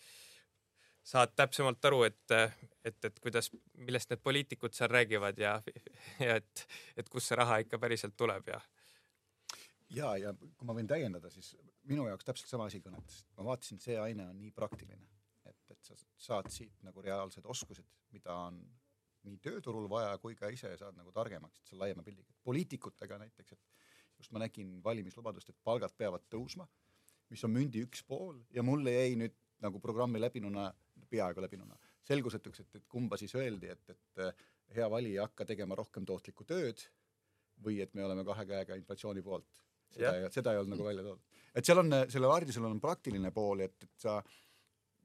saad 1.04 1.34
täpsemalt 1.36 1.86
aru, 1.86 2.04
et, 2.04 2.34
et, 2.86 3.06
et 3.06 3.20
kuidas, 3.20 3.50
millest 3.74 4.12
need 4.12 4.22
poliitikud 4.24 4.76
seal 4.78 4.92
räägivad 4.94 5.40
ja, 5.42 5.56
ja 6.26 6.38
et, 6.38 6.68
et 6.98 7.10
kust 7.10 7.32
see 7.32 7.40
raha 7.40 7.62
ikka 7.64 7.80
päriselt 7.82 8.16
tuleb 8.18 8.52
ja. 8.54 8.62
ja, 9.90 10.12
ja 10.28 10.34
kui 10.38 10.70
ma 10.70 10.78
võin 10.78 10.90
täiendada, 10.90 11.32
siis 11.34 11.56
minu 11.90 12.06
jaoks 12.08 12.28
täpselt 12.28 12.54
sama 12.54 12.70
asi 12.70 12.84
kõnetas. 12.84 13.24
ma 13.38 13.50
vaatasin, 13.52 13.82
see 13.82 13.98
aine 14.00 14.30
on 14.30 14.38
nii 14.40 14.54
praktiline, 14.56 15.10
et, 15.50 15.60
et 15.74 15.82
sa 15.90 15.98
saad 16.30 16.52
siit 16.54 16.86
nagu 16.86 17.02
reaalsed 17.02 17.46
oskused, 17.50 17.88
mida 18.14 18.38
on 18.48 18.62
nii 19.26 19.38
tööturul 19.42 19.90
vaja 19.90 20.16
kui 20.22 20.36
ka 20.38 20.50
ise 20.54 20.72
saad 20.78 20.98
nagu 20.98 21.12
targemaks, 21.14 21.60
et 21.60 21.74
see 21.74 21.82
laiema 21.82 22.06
pildiga. 22.06 22.34
poliitikutega 22.44 23.18
näiteks, 23.22 23.58
et 23.58 23.81
just 24.22 24.34
ma 24.36 24.42
nägin 24.44 24.78
valimislubadust, 24.84 25.50
et 25.52 25.60
palgad 25.66 25.94
peavad 25.98 26.26
tõusma, 26.32 26.68
mis 27.32 27.44
on 27.48 27.54
mündi 27.56 27.84
üks 27.86 28.04
pool 28.08 28.38
ja 28.54 28.64
mulle 28.66 28.94
jäi 28.94 29.18
nüüd 29.20 29.36
nagu 29.62 29.82
programmi 29.82 30.22
läbinuna, 30.22 30.70
peaaegu 31.12 31.44
läbinuna, 31.44 31.78
selgusetuks, 32.08 32.64
et, 32.64 32.76
et 32.80 32.88
kumba 32.90 33.18
siis 33.20 33.34
öeldi, 33.38 33.70
et, 33.74 33.94
et 33.94 34.24
eh, 34.26 34.46
hea 34.78 34.88
valija, 34.90 35.28
hakka 35.28 35.46
tegema 35.52 35.78
rohkem 35.78 36.06
tootlikku 36.08 36.48
tööd 36.50 36.82
või 37.62 37.82
et 37.84 37.94
me 37.94 38.06
oleme 38.06 38.24
kahe 38.26 38.46
käega 38.50 38.78
inflatsiooni 38.80 39.22
poolt. 39.26 39.66
seda 39.92 40.14
yeah., 40.16 40.32
seda 40.34 40.54
ei 40.54 40.62
olnud 40.62 40.76
nagu 40.76 40.88
välja 40.88 41.04
toodud. 41.06 41.42
et 41.56 41.68
seal 41.68 41.82
on, 41.84 41.98
sellel 42.10 42.34
haridusel 42.34 42.66
on 42.66 42.80
praktiline 42.82 43.32
pool, 43.36 43.66
et, 43.68 43.84
et 43.84 44.06
sa 44.06 44.22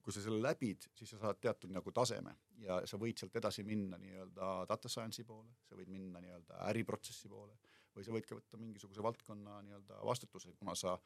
kui 0.06 0.14
sa 0.14 0.22
selle 0.22 0.38
läbid, 0.38 0.86
siis 0.94 1.10
sa 1.10 1.18
saad 1.18 1.40
teatud 1.42 1.72
nagu 1.74 1.92
taseme 1.92 2.36
ja 2.62 2.78
sa 2.86 2.98
võid 3.02 3.18
sealt 3.18 3.36
edasi 3.40 3.64
minna 3.66 3.98
nii-öelda 3.98 4.50
data 4.70 4.88
science'i 4.88 5.26
poole, 5.26 5.56
sa 5.66 5.74
võid 5.74 5.90
minna 5.90 6.22
nii-öelda 6.22 6.60
äriprotsessi 6.70 7.28
poole 7.28 7.58
või 7.96 8.04
sa 8.04 8.14
võid 8.14 8.28
ka 8.28 8.38
võtta 8.38 8.60
mingisuguse 8.60 9.02
valdkonna 9.04 9.62
nii-öelda 9.66 10.02
vastutuse, 10.04 10.52
kuna 10.60 10.76
sa 10.78 10.98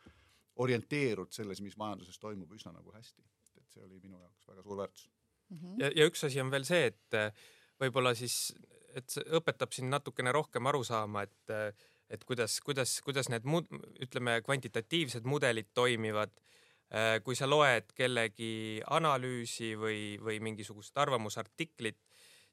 orienteerud 0.60 1.32
selles, 1.32 1.62
mis 1.64 1.78
majanduses 1.80 2.18
toimub 2.18 2.52
üsna 2.56 2.74
nagu 2.74 2.92
hästi. 2.92 3.22
et 3.60 3.76
see 3.76 3.84
oli 3.86 4.00
minu 4.02 4.18
jaoks 4.18 4.48
väga 4.48 4.62
suur 4.66 4.76
väärtus 4.78 5.08
mm. 5.48 5.56
-hmm. 5.56 5.80
ja, 5.82 5.90
ja 5.94 6.06
üks 6.10 6.24
asi 6.26 6.40
on 6.40 6.50
veel 6.50 6.64
see, 6.64 6.86
et 6.90 7.14
äh, 7.14 7.32
võib-olla 7.80 8.14
siis, 8.14 8.54
et 8.94 9.08
see 9.08 9.24
õpetab 9.38 9.72
sind 9.72 9.88
natukene 9.88 10.32
rohkem 10.32 10.66
aru 10.66 10.84
saama, 10.84 11.22
et 11.22 11.56
et 12.10 12.24
kuidas, 12.26 12.58
kuidas, 12.66 13.00
kuidas 13.06 13.28
need 13.30 13.46
mud, 13.46 13.68
ütleme, 14.02 14.40
kvantitatiivsed 14.42 15.28
mudelid 15.30 15.70
toimivad. 15.74 16.32
kui 17.22 17.36
sa 17.38 17.46
loed 17.46 17.92
kellegi 17.94 18.82
analüüsi 18.90 19.76
või, 19.78 20.18
või 20.18 20.40
mingisugust 20.42 20.96
arvamusartiklit, 20.98 22.00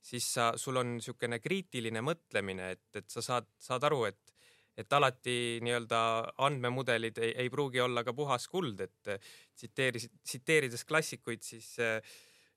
siis 0.08 0.28
sa, 0.38 0.52
sul 0.56 0.80
on 0.80 0.96
niisugune 0.96 1.40
kriitiline 1.44 2.04
mõtlemine, 2.06 2.72
et, 2.78 2.88
et 2.96 3.10
sa 3.12 3.24
saad, 3.26 3.50
saad 3.60 3.88
aru, 3.90 4.06
et 4.12 4.34
et 4.78 4.94
alati 4.94 5.58
nii-öelda 5.66 6.00
andmemudelid 6.46 7.18
ei, 7.18 7.32
ei 7.44 7.50
pruugi 7.50 7.82
olla 7.82 8.04
ka 8.06 8.14
puhas 8.14 8.46
kuld, 8.48 8.84
et 8.86 9.10
tsiteeris, 9.58 10.06
tsiteerides 10.22 10.86
klassikuid, 10.86 11.42
siis 11.42 11.72
äh, 11.82 11.98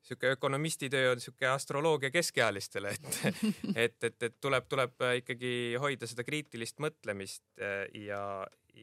sihuke 0.02 0.35
ökonomisti 0.37 0.90
töö 0.92 1.12
on 1.12 1.21
sihuke 1.21 1.49
astroloogia 1.49 2.11
keskealistele, 2.11 2.92
et, 2.92 3.09
et, 3.87 4.04
et, 4.04 4.23
et 4.23 4.37
tuleb, 4.40 4.69
tuleb 4.69 5.07
ikkagi 5.23 5.52
hoida 5.80 6.09
seda 6.11 6.25
kriitilist 6.28 6.80
mõtlemist 6.85 7.45
äh, 7.61 7.87
ja, 8.04 8.23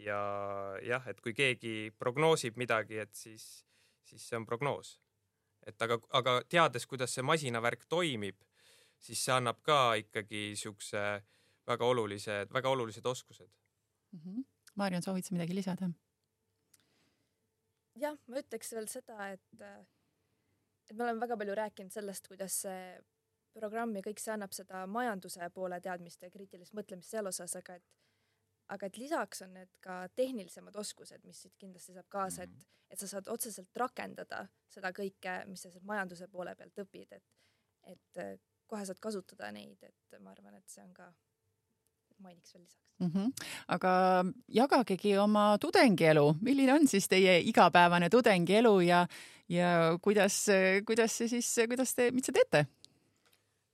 ja 0.02 0.22
jah, 0.86 1.06
et 1.10 1.22
kui 1.22 1.38
keegi 1.38 1.92
prognoosib 2.00 2.58
midagi, 2.58 3.04
et 3.06 3.14
siis, 3.16 3.48
siis 4.08 4.26
see 4.30 4.40
on 4.40 4.50
prognoos. 4.50 4.98
et 5.68 5.82
aga, 5.82 5.98
aga 6.16 6.40
teades, 6.50 6.86
kuidas 6.88 7.14
see 7.14 7.26
masinavärk 7.28 7.86
toimib, 7.90 8.38
siis 9.00 9.24
see 9.26 9.34
annab 9.34 9.62
ka 9.66 9.96
ikkagi 10.02 10.52
siukse 10.60 11.04
väga 11.68 11.86
olulised, 11.86 12.54
väga 12.54 12.70
olulised 12.70 13.06
oskused 13.06 13.50
mm. 14.12 14.20
-hmm. 14.20 14.46
Mariann, 14.76 15.04
soovid 15.04 15.26
sa 15.26 15.36
midagi 15.36 15.56
lisada? 15.56 15.90
jah, 17.96 18.18
ma 18.28 18.42
ütleks 18.42 18.74
veel 18.74 18.88
seda, 18.88 19.30
et 19.30 19.64
et 20.90 20.96
me 20.96 21.04
oleme 21.04 21.20
väga 21.20 21.38
palju 21.38 21.56
rääkinud 21.56 21.92
sellest, 21.92 22.28
kuidas 22.28 22.62
see 22.62 23.00
programm 23.54 23.96
ja 23.96 24.02
kõik 24.06 24.22
see 24.22 24.34
annab 24.34 24.54
seda 24.54 24.86
majanduse 24.88 25.50
poole 25.54 25.80
teadmist 25.82 26.24
ja 26.24 26.30
kriitilist 26.32 26.74
mõtlemist 26.78 27.10
seal 27.10 27.28
osas, 27.28 27.56
aga 27.56 27.76
et 27.76 27.88
aga 28.76 28.90
et 28.90 28.98
lisaks 28.98 29.42
on 29.46 29.54
need 29.56 29.78
ka 29.84 30.02
tehnilisemad 30.20 30.76
oskused, 30.76 31.24
mis 31.24 31.40
siit 31.42 31.56
kindlasti 31.60 31.96
saab 31.96 32.08
kaasa, 32.12 32.44
et, 32.44 32.52
mhm. 32.52 32.68
et 32.92 33.00
sa 33.00 33.08
saad 33.08 33.30
otseselt 33.32 33.82
rakendada 33.84 34.44
seda 34.72 34.92
kõike, 34.96 35.40
mis 35.48 35.64
sa 35.64 35.72
sealt 35.72 35.88
majanduse 35.88 36.28
poole 36.32 36.56
pealt 36.60 36.84
õpid, 36.84 37.16
et, 37.16 37.26
et 37.94 38.22
kohe 38.68 38.86
saad 38.86 39.00
kasutada 39.04 39.52
neid, 39.52 39.78
et 39.84 40.20
ma 40.20 40.34
arvan, 40.36 40.58
et 40.60 40.68
see 40.70 40.84
on 40.84 40.94
ka 40.94 41.08
mainiks 42.24 42.54
veel 42.54 42.64
lisaks 42.64 42.88
mm. 43.00 43.12
-hmm. 43.14 43.48
aga 43.68 43.92
jagagegi 44.48 45.18
oma 45.18 45.58
tudengielu, 45.62 46.36
milline 46.42 46.74
on 46.74 46.88
siis 46.88 47.08
teie 47.08 47.40
igapäevane 47.42 48.10
tudengielu 48.10 48.80
ja, 48.80 49.08
ja 49.50 49.98
kuidas, 50.02 50.46
kuidas 50.86 51.18
see 51.18 51.28
siis, 51.28 51.56
kuidas 51.68 51.94
te, 51.96 52.12
mis 52.12 52.26
te 52.26 52.32
teete? 52.32 52.66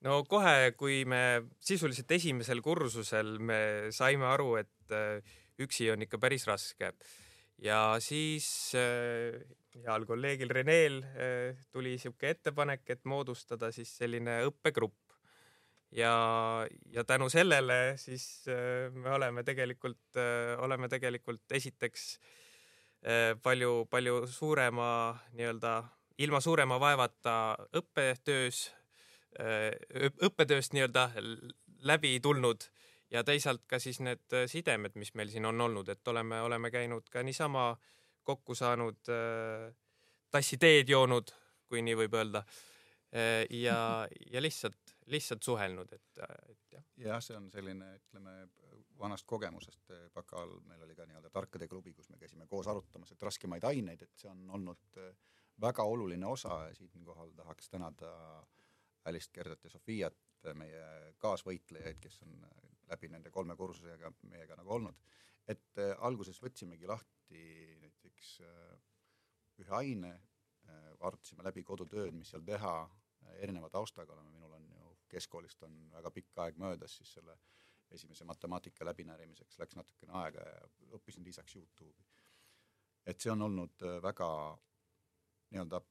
no 0.03 0.23
kohe, 0.23 0.71
kui 0.77 1.05
me 1.05 1.43
sisuliselt 1.59 2.11
esimesel 2.11 2.61
kursusel 2.61 3.37
me 3.39 3.91
saime 3.91 4.25
aru, 4.25 4.55
et 4.55 4.91
äh, 4.91 5.35
üksi 5.59 5.91
on 5.93 6.01
ikka 6.01 6.19
päris 6.19 6.47
raske 6.47 6.91
ja 7.63 7.95
siis 8.03 8.47
äh, 8.75 9.39
heal 9.83 10.05
kolleegil 10.07 10.51
Reneel 10.51 11.01
äh, 11.03 11.63
tuli 11.71 11.95
sihuke 12.01 12.33
ettepanek, 12.33 12.83
et 12.89 13.03
moodustada 13.09 13.71
siis 13.71 13.91
selline 13.97 14.41
õppegrupp. 14.49 14.99
Ja, 15.93 16.13
ja 16.89 17.03
tänu 17.05 17.29
sellele 17.29 17.95
siis 18.01 18.47
äh, 18.49 18.89
me 18.91 19.13
oleme 19.13 19.43
tegelikult, 19.45 20.17
oleme 20.57 20.89
tegelikult 20.89 21.51
esiteks 21.53 22.15
palju, 23.43 23.83
palju 23.91 24.21
suurema 24.31 24.87
nii-öelda 25.35 25.73
ilma 26.23 26.39
suurema 26.39 26.77
vaevata 26.79 27.33
õppetöös, 27.75 28.61
õppetööst 30.23 30.71
nii-öelda 30.71 31.09
läbi 31.83 32.13
tulnud 32.23 32.63
ja 33.13 33.23
teisalt 33.23 33.67
ka 33.69 33.79
siis 33.79 34.01
need 34.03 34.37
sidemed, 34.49 34.97
mis 34.99 35.13
meil 35.13 35.29
siin 35.31 35.45
on 35.45 35.61
olnud, 35.61 35.89
et 35.89 36.07
oleme, 36.07 36.41
oleme 36.41 36.71
käinud 36.73 37.09
ka 37.13 37.23
niisama 37.23 37.71
kokku 38.23 38.55
saanud, 38.55 39.11
tassi 40.31 40.57
teed 40.57 40.89
joonud, 40.89 41.33
kui 41.67 41.83
nii 41.83 41.97
võib 42.03 42.15
öelda. 42.17 42.43
ja, 43.51 43.77
ja 44.33 44.41
lihtsalt 44.41 44.93
lihtsalt 45.11 45.43
suhelnud, 45.43 45.91
et, 45.93 46.19
et 46.49 46.75
jah. 46.75 46.85
jah, 46.97 47.21
see 47.23 47.35
on 47.37 47.49
selline, 47.51 47.89
ütleme 47.99 48.35
vanast 48.99 49.27
kogemusest 49.27 49.91
bakal 50.15 50.55
meil 50.69 50.83
oli 50.85 50.95
ka 50.95 51.05
nii-öelda 51.09 51.31
tarkade 51.33 51.67
klubi, 51.67 51.93
kus 51.93 52.09
me 52.13 52.19
käisime 52.21 52.47
koos 52.47 52.69
arutamas, 52.71 53.11
et 53.11 53.23
raskemaid 53.23 53.65
aineid, 53.67 54.03
et 54.05 54.21
see 54.21 54.29
on 54.31 54.45
olnud 54.57 54.99
äh, 55.01 55.15
väga 55.61 55.83
oluline 55.83 56.27
osa 56.29 56.63
ja 56.69 56.75
siinkohal 56.75 57.33
tahaks 57.37 57.69
tänada 57.69 58.11
Alist, 59.09 59.33
Gerdat 59.35 59.63
ja 59.63 59.69
Sofiat, 59.73 60.19
meie 60.55 61.13
kaasvõitlejaid, 61.23 61.99
kes 62.03 62.21
on 62.23 62.37
äh, 62.47 62.72
läbi 62.89 63.09
nende 63.11 63.31
kolme 63.31 63.55
kursusega 63.55 64.11
meiega 64.29 64.57
nagu 64.59 64.75
olnud. 64.77 64.99
et 65.47 65.77
äh, 65.77 65.95
alguses 66.07 66.39
võtsimegi 66.39 66.87
lahti 66.87 67.43
näiteks 67.81 68.39
äh, 68.41 68.75
ühe 69.59 69.75
aine 69.75 70.13
äh,, 70.13 70.93
arutasime 70.99 71.43
läbi 71.43 71.63
kodutööd, 71.63 72.13
mis 72.15 72.29
seal 72.31 72.45
teha 72.47 72.75
erineva 73.43 73.69
taustaga 73.69 74.13
oleme, 74.13 74.31
minul 74.31 74.53
on 74.55 74.69
ju 74.69 74.93
keskkoolist 75.11 75.63
on 75.67 75.75
väga 75.91 76.11
pikk 76.11 76.39
aeg 76.45 76.57
möödas, 76.57 76.95
siis 76.97 77.11
selle 77.13 77.35
esimese 77.91 78.25
matemaatika 78.25 78.85
läbinärimiseks 78.85 79.59
läks 79.59 79.75
natukene 79.75 80.15
aega 80.23 80.45
ja 80.47 80.61
õppisin 80.97 81.25
lisaks 81.27 81.55
Youtube'i. 81.55 82.05
et 83.05 83.19
see 83.19 83.31
on 83.31 83.41
olnud 83.41 83.83
väga 84.01 84.29
nii-öelda 85.51 85.81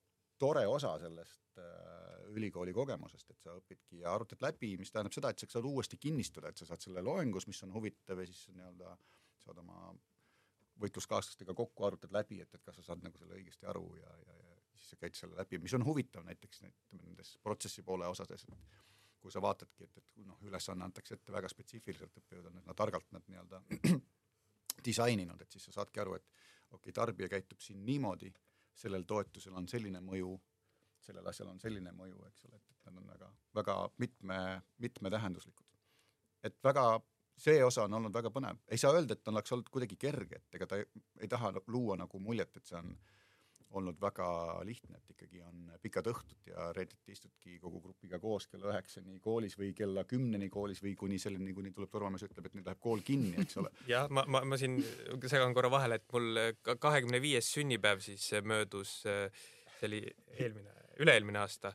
tore 0.42 0.64
osa 0.66 0.92
sellest 1.00 1.60
äh, 1.62 2.22
ülikooli 2.34 2.74
kogemusest, 2.74 3.30
et 3.30 3.42
sa 3.42 3.54
õpidki 3.58 4.02
ja 4.02 4.14
arutad 4.16 4.42
läbi, 4.42 4.74
mis 4.80 4.90
tähendab 4.90 5.14
seda, 5.14 5.30
et 5.30 5.42
sa 5.42 5.48
saad 5.56 5.68
uuesti 5.68 5.98
kinnistuda, 6.00 6.50
et 6.50 6.58
sa 6.58 6.68
saad 6.68 6.82
selle 6.82 7.04
loengus, 7.04 7.46
mis 7.50 7.60
on 7.66 7.74
huvitav 7.76 8.22
ja 8.22 8.26
siis 8.28 8.48
nii-öelda 8.56 8.96
saad 9.44 9.60
oma 9.62 9.92
võitluskaaslastega 10.82 11.54
kokku, 11.54 11.84
arutad 11.86 12.14
läbi, 12.14 12.40
et, 12.42 12.54
et 12.54 12.64
kas 12.64 12.80
sa 12.80 12.86
saad 12.90 13.04
nagu 13.04 13.18
selle 13.20 13.36
õigesti 13.38 13.68
aru 13.70 13.84
ja, 14.00 14.14
ja, 14.26 14.38
ja 14.38 14.56
siis 14.72 14.94
sa 14.94 14.98
käid 15.00 15.18
selle 15.18 15.38
läbi, 15.38 15.60
mis 15.62 15.74
on 15.78 15.84
huvitav 15.86 16.24
näiteks 16.26 16.64
nendes 16.64 17.36
protsessi 17.44 17.84
poole 17.86 18.08
osades, 18.10 18.46
et 18.48 18.80
kui 19.22 19.30
sa 19.30 19.42
vaatadki, 19.42 19.86
et, 19.86 19.98
et 20.00 20.24
noh, 20.26 20.40
ülesanne 20.48 20.84
antakse 20.88 21.14
ette 21.14 21.34
väga 21.34 21.50
spetsiifiliselt, 21.50 22.16
õppejõud 22.18 22.48
on 22.50 22.58
üsna 22.58 22.74
targalt 22.74 23.12
nad 23.14 23.28
nii-öelda 23.30 23.62
disaininud, 24.88 25.44
et 25.44 25.54
siis 25.54 25.68
sa 25.68 25.76
saadki 25.78 26.02
aru, 26.02 26.16
et 26.18 26.26
okei 26.72 26.80
okay,, 26.80 26.96
tarbija 26.96 27.30
käitub 27.30 27.62
siin 27.62 27.84
niimoodi, 27.86 28.32
sellel 28.74 29.04
toetusel 29.08 29.54
on 29.58 29.68
selline 29.68 30.00
mõju, 30.04 30.34
sellel 31.02 31.26
asjal 31.28 31.50
on 31.52 31.60
selline 31.60 31.92
mõju, 31.96 32.18
eks 32.28 32.44
ole, 32.48 32.58
et, 32.58 32.76
nad 32.86 32.98
on 32.98 33.08
väga, 33.08 33.30
väga 33.54 33.78
mitme, 34.02 34.38
mitmetähenduslikud. 34.82 35.66
et 36.42 36.56
väga, 36.64 37.00
see 37.38 37.64
osa 37.64 37.84
on 37.84 37.94
olnud 37.94 38.14
väga 38.14 38.30
põnev, 38.34 38.58
ei 38.68 38.78
saa 38.78 38.94
öelda, 38.94 39.14
et 39.14 39.28
oleks 39.28 39.52
olnud 39.52 39.68
kuidagi 39.70 39.96
kerge, 39.96 40.42
et 40.42 40.58
ega 40.58 40.66
ta 40.66 40.78
ei, 40.80 40.86
ei 41.20 41.28
taha 41.28 41.52
luua 41.66 41.96
nagu 41.96 42.18
muljet, 42.18 42.56
et 42.56 42.66
see 42.66 42.78
on 42.78 42.90
äh, 42.90 43.21
olnud 43.78 44.00
väga 44.00 44.26
lihtne, 44.66 44.98
et 44.98 45.14
ikkagi 45.14 45.40
on 45.46 45.70
pikad 45.82 46.08
õhtud 46.12 46.50
ja 46.50 46.68
reedeti 46.76 47.14
istudki 47.14 47.58
kogu 47.62 47.80
grupiga 47.84 48.18
koos 48.22 48.46
kella 48.50 48.70
üheksani 48.72 49.18
koolis 49.22 49.56
või 49.58 49.72
kella 49.76 50.04
kümneni 50.08 50.48
koolis 50.52 50.82
või 50.84 50.94
kuni 50.98 51.18
selleni, 51.22 51.54
kuni 51.56 51.72
tuleb 51.74 51.90
turvamees, 51.92 52.26
ütleb, 52.26 52.46
et 52.48 52.58
nüüd 52.58 52.68
läheb 52.68 52.82
kool 52.82 53.02
kinni, 53.06 53.34
eks 53.42 53.58
ole. 53.62 53.72
jah, 53.92 54.10
ma, 54.10 54.26
ma, 54.28 54.44
ma 54.48 54.60
siin 54.60 54.78
segan 55.26 55.56
korra 55.56 55.72
vahele, 55.72 56.00
et 56.00 56.06
mul 56.12 56.44
kahekümne 56.62 57.22
viies 57.22 57.48
sünnipäev 57.54 58.04
siis 58.04 58.28
möödus, 58.46 59.00
see 59.02 59.88
oli 59.88 60.04
eelmine, 60.38 60.78
üle-eelmine 61.02 61.42
aasta, 61.42 61.72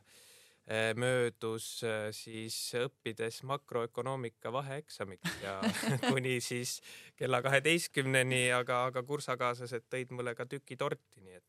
möödus 1.00 1.68
siis 2.12 2.56
õppides 2.76 3.40
makroökonoomika 3.48 4.52
vaheeksamit 4.52 5.24
ja 5.42 5.58
kuni 6.10 6.38
siis 6.44 6.78
kella 7.16 7.40
kaheteistkümneni, 7.44 8.50
aga, 8.52 8.84
aga 8.90 9.02
kursakaaslased 9.08 9.88
tõid 9.88 10.12
mulle 10.12 10.36
ka 10.36 10.44
tüki 10.48 10.76
torti, 10.76 11.24
nii 11.24 11.40
et 11.40 11.46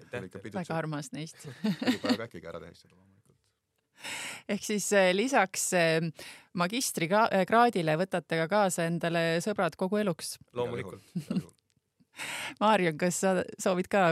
väga 0.00 0.76
armas 0.76 1.12
neist 1.12 1.46
pidupäev 1.84 2.24
äkki 2.26 2.42
ära 2.44 2.60
tähistada 2.60 2.94
loomulikult. 2.94 3.38
ehk 4.48 4.64
siis 4.64 4.88
eh, 4.92 5.12
lisaks 5.14 5.72
eh, 5.76 6.08
magistrikraadile 6.54 7.94
eh, 7.94 8.00
võtate 8.00 8.40
ka 8.42 8.48
kaasa 8.48 8.88
endale 8.90 9.40
sõbrad 9.44 9.76
kogu 9.76 10.02
eluks? 10.02 10.36
loomulikult. 10.52 11.02
Maarjon, 12.60 12.96
kas 12.96 13.20
sa 13.20 13.32
soovid 13.60 13.88
ka 13.92 14.08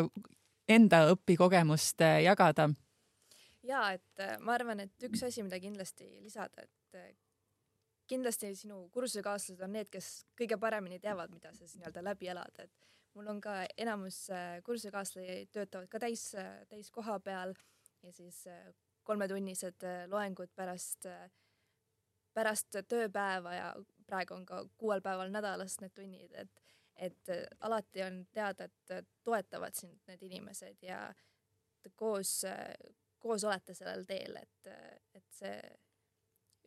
enda 0.68 1.06
õpikogemust 1.12 2.04
jagada? 2.24 2.70
ja 3.64 3.86
et 3.96 4.24
ma 4.40 4.56
arvan, 4.58 4.84
et 4.84 5.08
üks 5.08 5.24
asi, 5.24 5.44
mida 5.44 5.60
kindlasti 5.60 6.08
lisada, 6.20 6.64
et 6.64 7.14
kindlasti 8.08 8.50
sinu 8.56 8.88
kursusekaaslased 8.92 9.62
on 9.64 9.72
need, 9.78 9.88
kes 9.92 10.24
kõige 10.38 10.58
paremini 10.60 11.00
teavad, 11.00 11.32
mida 11.32 11.52
sa 11.54 11.64
siis 11.64 11.78
nii-öelda 11.78 12.02
läbi 12.04 12.28
elad, 12.32 12.60
et 12.60 12.72
mul 13.14 13.28
on 13.30 13.40
ka 13.40 13.54
enamus 13.78 14.18
äh, 14.30 14.58
kursusekaaslasi 14.66 15.48
töötavad 15.52 15.88
ka 15.90 16.00
täis, 16.02 16.26
äh, 16.38 16.66
täiskoha 16.68 17.18
peal 17.20 17.54
ja 18.02 18.12
siis 18.12 18.46
äh, 18.46 18.72
kolmetunnised 19.04 19.84
loengud 20.08 20.52
pärast, 20.56 21.06
pärast 22.34 22.78
tööpäeva 22.88 23.52
ja 23.54 23.66
praegu 24.06 24.34
on 24.34 24.46
ka 24.48 24.62
kuuel 24.80 25.02
päeval 25.04 25.28
nädalas 25.32 25.76
need 25.82 25.92
tunnid, 25.92 26.32
et, 26.40 26.62
et 26.96 27.32
alati 27.60 28.02
on 28.06 28.22
teada, 28.32 28.64
et 28.64 29.10
toetavad 29.24 29.76
sind 29.76 30.00
need 30.08 30.24
inimesed 30.24 30.80
ja 30.88 31.02
koos, 32.00 32.46
koos 33.20 33.44
olete 33.44 33.76
sellel 33.76 34.06
teel, 34.08 34.40
et, 34.40 34.72
et 35.20 35.36
see, 35.36 35.60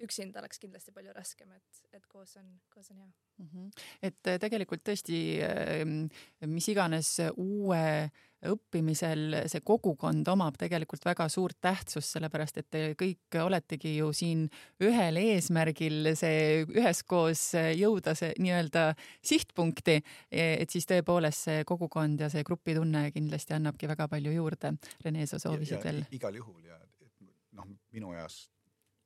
üksinda 0.04 0.42
oleks 0.42 0.60
kindlasti 0.62 0.94
palju 0.96 1.14
raskem, 1.16 1.52
et, 1.58 1.82
et 1.98 2.06
koos 2.10 2.38
on, 2.40 2.48
koos 2.74 2.92
on 2.92 3.02
hea 3.02 3.10
mm. 3.10 3.50
-hmm. 3.50 3.84
et 4.02 4.28
äh, 4.28 4.40
tegelikult 4.40 4.84
tõesti, 4.88 5.20
ähm, 5.44 6.08
mis 6.46 6.68
iganes 6.70 7.18
uue 7.36 8.10
õppimisel 8.46 9.34
see 9.50 9.64
kogukond 9.66 10.28
omab 10.30 10.58
tegelikult 10.62 11.06
väga 11.06 11.26
suurt 11.30 11.58
tähtsust, 11.62 12.12
sellepärast 12.14 12.60
et 12.62 12.68
te 12.70 12.82
kõik 13.00 13.38
oletegi 13.42 13.96
ju 13.98 14.12
siin 14.14 14.44
ühel 14.84 15.18
eesmärgil, 15.18 16.12
see 16.16 16.66
üheskoos 16.68 17.56
jõuda 17.80 18.14
see 18.18 18.36
nii-öelda 18.38 18.92
sihtpunkti, 19.26 19.98
et 20.30 20.70
siis 20.70 20.86
tõepoolest 20.86 21.50
see 21.50 21.64
kogukond 21.66 22.22
ja 22.22 22.30
see 22.30 22.46
grupitunne 22.46 23.08
kindlasti 23.16 23.58
annabki 23.58 23.90
väga 23.90 24.08
palju 24.08 24.36
juurde. 24.36 24.76
Rene, 25.04 25.26
sa 25.26 25.42
soovisid 25.42 25.82
veel? 25.84 26.04
igal 26.12 26.38
juhul 26.38 26.62
ja 26.70 26.78
noh, 27.58 27.66
minu 27.92 28.14
eas 28.14 28.46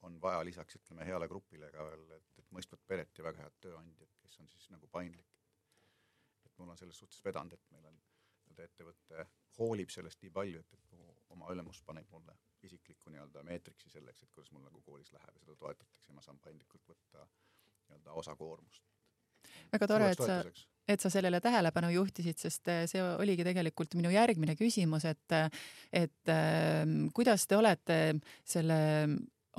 on 0.08 0.22
vaja 0.22 0.46
lisaks 0.46 0.80
ütleme 0.80 1.06
heale 1.06 1.28
grupile 1.30 1.72
ka 1.74 1.86
veel, 1.90 2.08
et, 2.18 2.32
et 2.42 2.54
mõistvat 2.56 2.82
peret 2.88 3.18
ja 3.18 3.26
väga 3.26 3.46
head 3.46 3.58
tööandjat, 3.66 4.16
kes 4.24 4.40
on 4.42 4.50
siis 4.50 4.70
nagu 4.74 4.88
paindlik. 4.92 5.28
et 6.46 6.58
mul 6.58 6.70
on 6.74 6.78
selles 6.78 6.98
suhtes 6.98 7.24
vedanud, 7.26 7.54
et 7.54 7.72
meil 7.72 7.86
on 7.86 7.98
nii-öelda 7.98 8.64
ettevõte 8.64 9.28
hoolib 9.60 9.90
sellest 9.94 10.22
nii 10.24 10.34
palju, 10.34 10.60
et, 10.60 10.74
et 10.74 10.98
mu 10.98 11.12
oma 11.36 11.52
ülemus 11.54 11.82
paneb 11.88 12.10
mulle 12.12 12.36
isiklikku 12.64 13.12
nii-öelda 13.14 13.44
meetriksi 13.48 13.90
selleks, 13.90 14.24
et 14.24 14.32
kuidas 14.34 14.52
mul 14.52 14.66
nagu 14.66 14.82
koolis 14.86 15.12
läheb 15.14 15.36
ja 15.36 15.46
seda 15.46 15.56
toetatakse 15.60 16.10
ja 16.10 16.18
ma 16.18 16.26
saan 16.26 16.40
paindlikult 16.44 16.84
võtta 16.92 17.26
nii-öelda 17.26 18.18
osa 18.22 18.36
koormust. 18.36 18.84
väga 19.72 19.88
tore, 19.88 20.12
et 20.12 20.22
sa, 20.22 20.38
et 20.88 21.04
sa 21.04 21.10
sellele 21.14 21.42
tähelepanu 21.42 21.90
juhtisid, 21.96 22.40
sest 22.42 22.72
eh, 22.72 22.84
see 22.90 23.04
oligi 23.04 23.46
tegelikult 23.48 23.96
minu 24.00 24.12
järgmine 24.14 24.56
küsimus, 24.60 25.06
et, 25.10 25.38
et 25.92 26.34
äh, 26.34 26.84
kuidas 27.16 27.48
te 27.48 27.58
olete 27.58 28.02
selle 28.44 28.80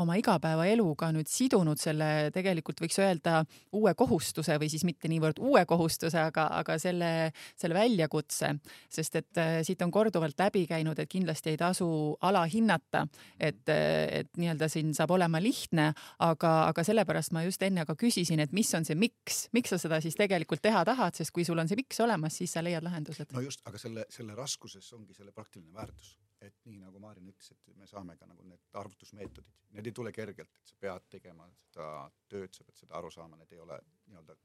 oma 0.01 0.17
igapäevaeluga 0.21 1.11
nüüd 1.13 1.29
sidunud 1.29 1.81
selle 1.81 2.31
tegelikult 2.35 2.81
võiks 2.81 2.97
öelda 3.03 3.43
uue 3.77 3.93
kohustuse 3.99 4.57
või 4.61 4.71
siis 4.73 4.85
mitte 4.89 5.11
niivõrd 5.13 5.41
uue 5.43 5.65
kohustuse, 5.69 6.19
aga, 6.23 6.47
aga 6.61 6.79
selle, 6.81 7.11
selle 7.59 7.77
väljakutse, 7.77 8.55
sest 8.93 9.19
et 9.21 9.41
äh, 9.43 9.59
siit 9.67 9.83
on 9.85 9.93
korduvalt 9.93 10.39
läbi 10.41 10.65
käinud, 10.71 10.99
et 10.99 11.11
kindlasti 11.13 11.53
ei 11.53 11.61
tasu 11.61 11.89
alahinnata, 12.25 13.05
et, 13.37 13.63
et 13.69 14.33
nii-öelda 14.41 14.71
siin 14.73 14.95
saab 14.97 15.13
olema 15.19 15.43
lihtne, 15.43 15.91
aga, 16.25 16.55
aga 16.71 16.87
sellepärast 16.87 17.37
ma 17.37 17.45
just 17.47 17.63
enne 17.67 17.87
ka 17.89 17.97
küsisin, 17.99 18.41
et 18.45 18.57
mis 18.57 18.73
on 18.79 18.89
see 18.89 18.97
miks, 18.99 19.47
miks 19.53 19.75
sa 19.75 19.81
seda 19.83 20.01
siis 20.05 20.17
tegelikult 20.19 20.65
teha 20.65 20.85
tahad, 20.89 21.17
sest 21.19 21.35
kui 21.35 21.45
sul 21.49 21.61
on 21.61 21.69
see 21.69 21.79
miks 21.79 22.01
olemas, 22.05 22.41
siis 22.41 22.57
sa 22.57 22.65
leiad 22.65 22.85
lahendused. 22.87 23.33
no 23.33 23.45
just, 23.45 23.65
aga 23.69 23.81
selle, 23.81 24.09
selle 24.13 24.37
raskuses 24.39 24.89
ongi 24.97 25.17
selle 25.17 25.35
praktiline 25.37 25.73
väärtus 25.77 26.17
et 26.43 26.65
nii 26.67 26.81
nagu 26.83 27.01
Maarin 27.03 27.29
ütles, 27.31 27.53
et 27.55 27.77
me 27.79 27.87
saame 27.87 28.17
ka 28.19 28.27
nagu 28.27 28.45
need 28.47 28.79
arvutusmeetodid, 28.81 29.61
need 29.77 29.89
ei 29.89 29.95
tule 29.97 30.13
kergelt, 30.15 30.57
et 30.59 30.73
sa 30.73 30.79
pead 30.81 31.07
tegema 31.17 31.47
seda 31.69 31.89
tööd, 32.29 32.53
sa 32.55 32.67
pead 32.67 32.81
seda 32.83 32.99
aru 32.99 33.11
saama, 33.15 33.39
need 33.41 33.55
ei 33.55 33.63
ole 33.63 33.79
nii-öelda 34.11 34.37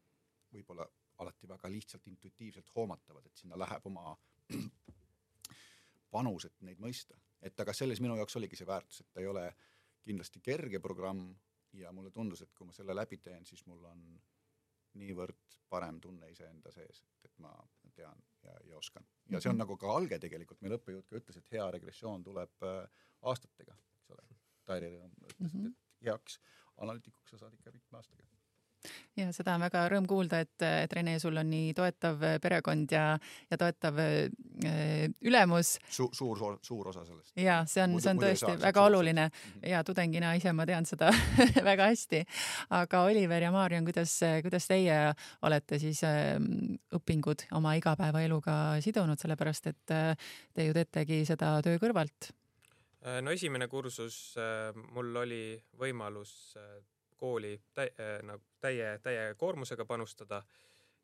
võib-olla 0.53 0.85
alati 1.23 1.49
väga 1.49 1.71
lihtsalt 1.73 2.07
intuitiivselt 2.07 2.69
hoomatavad, 2.75 3.25
et 3.25 3.41
sinna 3.41 3.57
läheb 3.59 3.87
oma 3.89 4.13
panus, 6.13 6.45
et 6.45 6.61
neid 6.67 6.81
mõista. 6.83 7.17
et 7.41 7.59
aga 7.59 7.73
selles 7.73 7.99
minu 8.01 8.15
jaoks 8.17 8.37
oligi 8.39 8.57
see 8.59 8.67
väärtus, 8.67 9.01
et 9.01 9.11
ta 9.13 9.21
ei 9.21 9.27
ole 9.29 9.43
kindlasti 10.05 10.41
kerge 10.41 10.79
programm 10.79 11.27
ja 11.73 11.91
mulle 11.91 12.11
tundus, 12.11 12.41
et 12.41 12.53
kui 12.53 12.67
ma 12.67 12.73
selle 12.73 12.95
läbi 12.95 13.17
teen, 13.17 13.45
siis 13.45 13.65
mul 13.65 13.83
on 13.85 14.03
niivõrd 14.97 15.57
parem 15.69 15.99
tunne 16.01 16.29
iseenda 16.31 16.71
sees, 16.71 17.03
et 17.25 17.33
ma 17.43 17.51
tean 17.95 18.23
ja, 18.47 18.55
ja 18.71 18.77
oskan. 18.77 19.05
ja 19.29 19.41
see 19.41 19.49
on 19.49 19.55
-hmm. 19.55 19.65
nagu 19.65 19.77
ka 19.77 19.95
alge 19.95 20.19
tegelikult, 20.19 20.61
meil 20.61 20.77
õppejõud 20.79 21.07
ka 21.09 21.19
ütles, 21.21 21.37
et 21.37 21.51
hea 21.51 21.67
regressioon 21.77 22.23
tuleb 22.23 22.67
äh, 22.69 23.03
aastatega, 23.21 23.77
eks 23.99 24.15
ole. 24.15 24.27
Tairi 24.65 24.93
ütles 24.95 25.53
mm, 25.53 25.65
-hmm. 25.65 25.75
et 25.75 26.09
heaks 26.09 26.39
analüütikuks 26.77 27.31
sa 27.31 27.37
saad 27.43 27.53
ikka 27.53 27.71
mitme 27.71 27.97
aastaga 27.97 28.36
ja 29.17 29.27
seda 29.35 29.55
on 29.57 29.63
väga 29.65 29.83
rõõm 29.91 30.07
kuulda, 30.09 30.39
et, 30.45 30.63
et 30.65 30.93
Rene, 30.93 31.17
sul 31.19 31.37
on 31.39 31.49
nii 31.49 31.73
toetav 31.77 32.21
perekond 32.43 32.91
ja, 32.93 33.05
ja 33.51 33.59
toetav 33.59 33.99
äh, 34.03 35.07
ülemus 35.25 35.75
Su,. 35.89 36.09
suur, 36.13 36.37
suur, 36.37 36.57
suur 36.65 36.91
osa 36.93 37.05
sellest. 37.07 37.33
ja 37.39 37.59
see 37.69 37.83
on, 37.83 37.97
see 38.01 38.13
on 38.13 38.21
tõesti 38.21 38.45
saa, 38.45 38.61
väga 38.61 38.85
oluline 38.89 39.27
-hmm. 39.27 39.67
ja 39.73 39.83
tudengina 39.83 40.33
ise 40.37 40.53
ma 40.53 40.65
tean 40.65 40.85
seda 40.85 41.11
väga 41.71 41.89
hästi. 41.91 42.23
aga 42.69 43.03
Oliver 43.09 43.43
ja 43.43 43.51
Maarjan, 43.51 43.85
kuidas, 43.85 44.19
kuidas 44.41 44.67
teie 44.67 45.13
olete 45.41 45.79
siis 45.79 46.03
äh, 46.03 46.35
õpingud 46.93 47.47
oma 47.51 47.73
igapäevaeluga 47.75 48.81
sidunud, 48.81 49.19
sellepärast 49.19 49.67
et 49.67 49.91
äh, 49.91 50.15
te 50.53 50.65
ju 50.65 50.73
teetegi 50.73 51.25
seda 51.25 51.57
töö 51.61 51.79
kõrvalt? 51.81 52.31
Äh, 53.07 53.21
no 53.21 53.31
esimene 53.31 53.67
kursus 53.71 54.35
äh, 54.41 54.73
mul 54.95 55.15
oli 55.21 55.41
võimalus 55.79 56.31
äh, 56.57 56.77
kooli 57.17 57.57
täi, 57.73 57.89
äh, 57.99 58.21
nagu 58.25 58.43
täie, 58.61 58.97
täie 59.03 59.33
koormusega 59.37 59.85
panustada, 59.85 60.41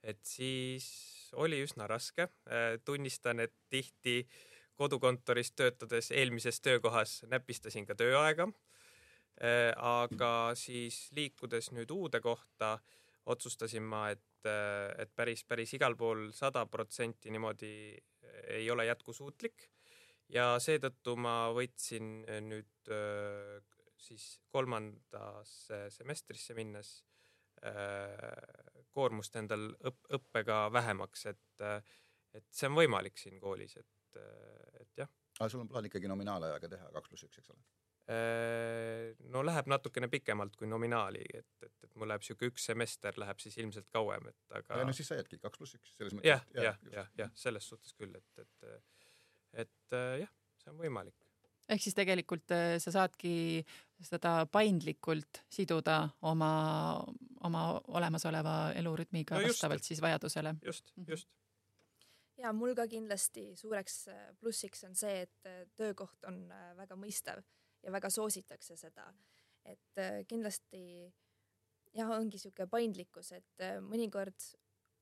et 0.03 0.21
siis 0.25 0.87
oli 1.33 1.61
üsna 1.63 1.87
raske. 1.89 2.29
Äh, 2.47 2.77
tunnistan, 2.85 3.39
et 3.39 3.53
tihti 3.69 4.23
kodukontoris 4.79 5.51
töötades 5.51 6.11
eelmises 6.11 6.61
töökohas 6.61 7.21
näpistasin 7.29 7.85
ka 7.89 7.95
tööaega. 7.95 8.49
Äh, 9.41 9.71
aga 9.77 10.53
siis 10.59 11.07
liikudes 11.15 11.71
nüüd 11.73 11.91
uude 11.91 12.21
kohta, 12.21 12.77
otsustasin 13.25 13.83
ma, 13.83 14.09
et, 14.11 14.49
et 14.99 15.11
päris, 15.15 15.45
päris 15.47 15.71
igal 15.77 15.95
pool 15.95 16.27
sada 16.35 16.65
protsenti 16.67 17.31
niimoodi 17.31 17.69
ei 18.51 18.65
ole 18.71 18.83
jätkusuutlik 18.89 19.69
ja 20.35 20.57
seetõttu 20.59 21.15
ma 21.15 21.47
võtsin 21.55 22.25
nüüd 22.43 22.91
siis 24.03 24.27
kolmandasse 24.53 25.85
semestrisse 25.93 26.55
minnes 26.57 26.95
äh, 27.65 28.81
koormust 28.93 29.35
endal 29.39 29.69
õp-, 29.89 30.09
õppega 30.19 30.65
vähemaks, 30.73 31.27
et, 31.31 31.67
et 32.35 32.49
see 32.51 32.69
on 32.69 32.77
võimalik 32.81 33.17
siin 33.19 33.39
koolis, 33.41 33.77
et, 33.79 34.19
et 34.81 35.03
jah. 35.03 35.09
aga 35.39 35.49
sul 35.49 35.63
on 35.63 35.71
plaan 35.71 35.87
ikkagi 35.89 36.11
nominaalajaga 36.11 36.69
teha 36.75 36.91
kaks 36.97 37.13
pluss 37.13 37.27
üks, 37.29 37.41
eks 37.41 37.55
ole? 37.55 37.65
Äh, 38.13 39.13
no 39.31 39.45
läheb 39.47 39.69
natukene 39.71 40.09
pikemalt 40.11 40.57
kui 40.59 40.67
nominaali, 40.67 41.23
et, 41.39 41.51
et, 41.63 41.75
et 41.87 41.93
mul 41.95 42.11
läheb 42.11 42.25
sihuke 42.25 42.49
üks 42.51 42.65
semester 42.67 43.15
läheb 43.21 43.39
siis 43.39 43.55
ilmselt 43.63 43.87
kauem, 43.95 44.27
et 44.33 44.57
aga. 44.59 44.83
no 44.83 44.95
siis 44.95 45.07
sa 45.07 45.21
jäädki 45.21 45.39
kaks 45.39 45.61
pluss 45.61 45.79
üks 45.79 45.95
selles 45.95 46.17
mõttes. 46.17 46.33
jah, 46.33 46.43
jah, 46.57 46.81
jah, 46.91 47.11
jah, 47.21 47.31
selles 47.39 47.69
suhtes 47.71 47.95
küll, 47.95 48.19
et, 48.19 48.43
et, 48.43 49.05
et 49.63 49.97
jah, 50.25 50.33
see 50.59 50.73
on 50.73 50.83
võimalik 50.83 51.22
ehk 51.71 51.83
siis 51.83 51.95
tegelikult 51.97 52.51
äh, 52.53 52.75
sa 52.83 52.93
saadki 52.93 53.63
seda 54.03 54.43
paindlikult 54.51 55.43
siduda 55.51 56.01
oma, 56.27 56.51
oma 57.47 57.63
olemasoleva 57.95 58.73
elurütmiga 58.79 59.39
no 59.39 59.47
vastavalt 59.47 59.85
siis 59.87 60.01
vajadusele. 60.03 60.55
just, 60.65 60.91
mhm. 60.95 61.09
just. 61.09 61.29
ja 62.37 62.53
mul 62.53 62.75
ka 62.75 62.87
kindlasti 62.91 63.51
suureks 63.59 64.07
äh, 64.11 64.25
plussiks 64.39 64.83
on 64.89 64.95
see, 64.99 65.23
et 65.27 65.49
äh, 65.49 65.63
töökoht 65.79 66.27
on 66.27 66.45
väga 66.79 66.97
mõistev 66.99 67.43
ja 67.83 67.91
väga 67.91 68.11
soositakse 68.11 68.77
seda, 68.79 69.07
et 69.67 70.27
kindlasti 70.27 70.83
jah, 71.93 72.11
ongi 72.15 72.37
niisugune 72.37 72.67
paindlikkus, 72.71 73.31
et 73.35 73.65
mõnikord 73.83 74.45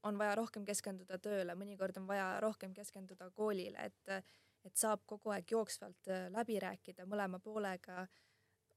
on 0.09 0.17
vaja 0.17 0.33
rohkem 0.37 0.65
keskenduda 0.65 1.19
tööle, 1.21 1.53
mõnikord 1.55 1.97
on 2.01 2.07
vaja 2.09 2.39
rohkem 2.41 2.73
keskenduda 2.73 3.29
koolile, 3.37 3.85
et 3.85 4.25
et 4.65 4.77
saab 4.77 5.03
kogu 5.09 5.33
aeg 5.33 5.51
jooksvalt 5.51 6.09
äh, 6.11 6.27
läbi 6.33 6.59
rääkida 6.61 7.07
mõlema 7.09 7.39
poolega. 7.39 8.07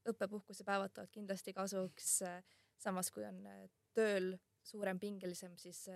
õppepuhkusepäevad 0.05 0.91
tulevad 0.93 1.11
kindlasti 1.11 1.53
kasuks. 1.53 2.21
Äh, 2.21 2.43
samas, 2.77 3.11
kui 3.11 3.25
on 3.25 3.45
äh, 3.45 3.63
tööl 3.93 4.35
suurem, 4.63 4.99
pingelisem, 4.99 5.57
siis 5.57 5.87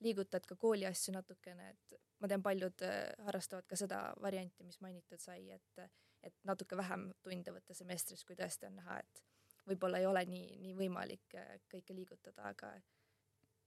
liigutad 0.00 0.46
ka 0.46 0.56
kooli 0.56 0.86
asju 0.86 1.12
natukene, 1.14 1.70
et 1.70 1.94
ma 2.20 2.28
tean, 2.28 2.42
paljud 2.42 2.82
harrastavad 3.26 3.66
ka 3.66 3.76
seda 3.76 3.98
varianti, 4.22 4.64
mis 4.64 4.78
mainitud 4.80 5.18
sai, 5.20 5.50
et, 5.50 5.82
et 6.22 6.34
natuke 6.44 6.76
vähem 6.76 7.08
tunde 7.22 7.54
võtta 7.54 7.74
semestris, 7.74 8.24
kui 8.24 8.36
tõesti 8.38 8.68
on 8.68 8.78
näha, 8.78 9.00
et 9.00 9.22
võib-olla 9.66 9.98
ei 9.98 10.06
ole 10.06 10.22
nii, 10.30 10.58
nii 10.62 10.74
võimalik 10.78 11.36
kõike 11.72 11.96
liigutada, 11.96 12.52
aga 12.52 12.70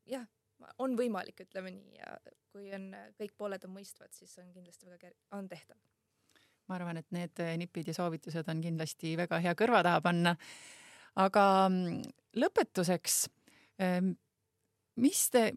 jah, 0.08 0.28
on 0.84 0.96
võimalik, 0.98 1.44
ütleme 1.46 1.72
nii, 1.74 2.00
ja 2.00 2.18
kui 2.52 2.72
on, 2.76 2.90
kõik 3.20 3.36
pooled 3.38 3.64
on 3.68 3.74
mõistvad, 3.76 4.12
siis 4.16 4.34
on 4.42 4.50
kindlasti 4.56 4.90
väga 4.90 5.12
on 5.38 5.50
tehtav. 5.50 5.78
ma 6.68 6.76
arvan, 6.76 6.98
et 7.00 7.08
need 7.16 7.40
nipid 7.62 7.88
ja 7.88 7.96
soovitused 7.96 8.50
on 8.52 8.62
kindlasti 8.64 9.14
väga 9.18 9.40
hea 9.44 9.54
kõrva 9.56 9.84
taha 9.86 10.02
panna. 10.04 10.36
aga 11.16 11.46
mm, 11.70 12.02
lõpetuseks, 12.42 13.28
ehm, 13.80 14.12
mis 15.02 15.30
te 15.30 15.52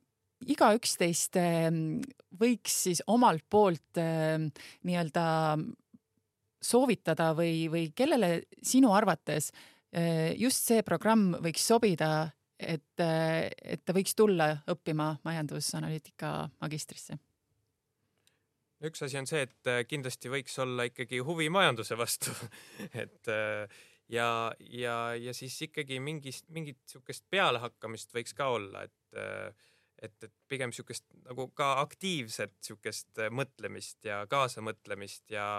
igaüks 0.46 0.96
teist 0.96 1.36
ehm, 1.36 2.00
võiks 2.40 2.82
siis 2.86 3.02
omalt 3.06 3.44
poolt 3.50 4.00
ehm, 4.00 4.48
nii-öelda 4.86 5.26
soovitada 6.60 7.32
või, 7.34 7.68
või 7.72 7.88
kellele 7.96 8.42
sinu 8.62 8.92
arvates 8.92 9.48
just 10.38 10.68
see 10.68 10.84
programm 10.86 11.32
võiks 11.42 11.64
sobida 11.66 12.28
et, 12.60 13.02
et 13.02 13.82
ta 13.84 13.94
võiks 13.96 14.14
tulla 14.16 14.52
õppima 14.70 15.14
majandusanalüütika 15.24 16.32
magistrisse? 16.60 17.18
üks 18.80 19.02
asi 19.04 19.18
on 19.20 19.26
see, 19.28 19.42
et 19.44 19.88
kindlasti 19.88 20.30
võiks 20.32 20.54
olla 20.62 20.86
ikkagi 20.88 21.18
huvi 21.24 21.50
majanduse 21.52 21.98
vastu 22.00 22.32
et 23.02 23.28
ja, 24.08 24.28
ja, 24.58 24.94
ja 25.20 25.34
siis 25.36 25.58
ikkagi 25.68 26.00
mingist, 26.00 26.48
mingit 26.48 26.78
niisugust 26.86 27.26
pealehakkamist 27.30 28.14
võiks 28.16 28.36
ka 28.36 28.48
olla, 28.56 28.86
et 28.88 28.96
et, 30.00 30.16
et 30.24 30.32
pigem 30.48 30.72
niisugust 30.72 31.04
nagu 31.26 31.50
ka 31.52 31.74
aktiivset 31.82 32.54
niisugust 32.56 33.20
mõtlemist 33.36 34.08
ja 34.08 34.22
kaasamõtlemist 34.32 35.28
ja 35.36 35.50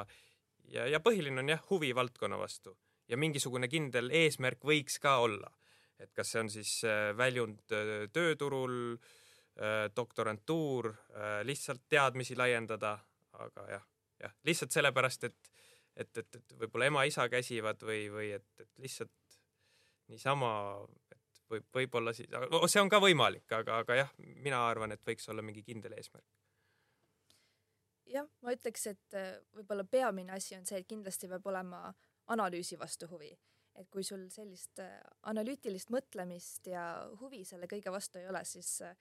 ja, 0.72 0.88
ja 0.88 1.00
põhiline 1.04 1.44
on 1.44 1.54
jah, 1.54 1.62
huvi 1.70 1.94
valdkonna 1.96 2.40
vastu 2.42 2.76
ja 3.12 3.20
mingisugune 3.20 3.70
kindel 3.72 4.12
eesmärk 4.16 4.64
võiks 4.68 5.00
ka 5.04 5.18
olla. 5.26 5.52
Et 6.02 6.12
kas 6.18 6.34
see 6.34 6.42
on 6.42 6.50
siis 6.50 6.72
väljund 7.18 7.62
tööturul, 8.14 8.98
doktorantuur, 9.96 10.88
lihtsalt 11.46 11.84
teadmisi 11.92 12.36
laiendada, 12.40 12.96
aga 13.46 13.66
jah, 13.70 13.84
jah, 14.24 14.36
lihtsalt 14.48 14.74
sellepärast, 14.74 15.28
et 15.30 15.52
et, 15.96 16.18
et, 16.18 16.36
et 16.36 16.54
võib-olla 16.60 16.88
ema-isa 16.92 17.28
käsivad 17.32 17.82
või, 17.86 18.06
või 18.12 18.32
et, 18.38 18.48
et 18.60 18.70
lihtsalt 18.84 19.40
niisama, 20.12 20.52
et 21.12 21.42
võib, 21.52 21.66
võib-olla 21.76 22.14
siis, 22.16 22.30
see 22.72 22.84
on 22.84 22.92
ka 22.92 23.02
võimalik, 23.04 23.48
aga, 23.58 23.82
aga 23.84 23.98
jah, 24.04 24.14
mina 24.44 24.62
arvan, 24.70 24.96
et 24.96 25.04
võiks 25.08 25.28
olla 25.32 25.44
mingi 25.46 25.64
kindel 25.68 25.96
eesmärk. 25.98 26.28
jah, 28.12 28.28
ma 28.42 28.56
ütleks, 28.56 28.88
et 28.92 29.20
äh, 29.20 29.34
võib-olla 29.56 29.86
peamine 29.88 30.36
asi 30.36 30.58
on 30.58 30.66
see, 30.68 30.82
et 30.82 30.88
kindlasti 30.88 31.30
peab 31.32 31.46
olema 31.48 31.86
analüüsi 32.32 32.80
vastu 32.80 33.08
huvi. 33.12 33.32
Et 33.75 33.89
kui 33.89 34.03
sul 34.03 34.27
sellist 34.34 34.79
äh, 34.84 34.99
analüütilist 35.31 35.93
mõtlemist 35.93 36.67
ja 36.67 36.86
huvi 37.21 37.45
selle 37.47 37.69
kõige 37.71 37.93
vastu 37.93 38.19
ei 38.19 38.27
ole, 38.27 38.43
siis 38.45 38.81
äh, 38.86 38.97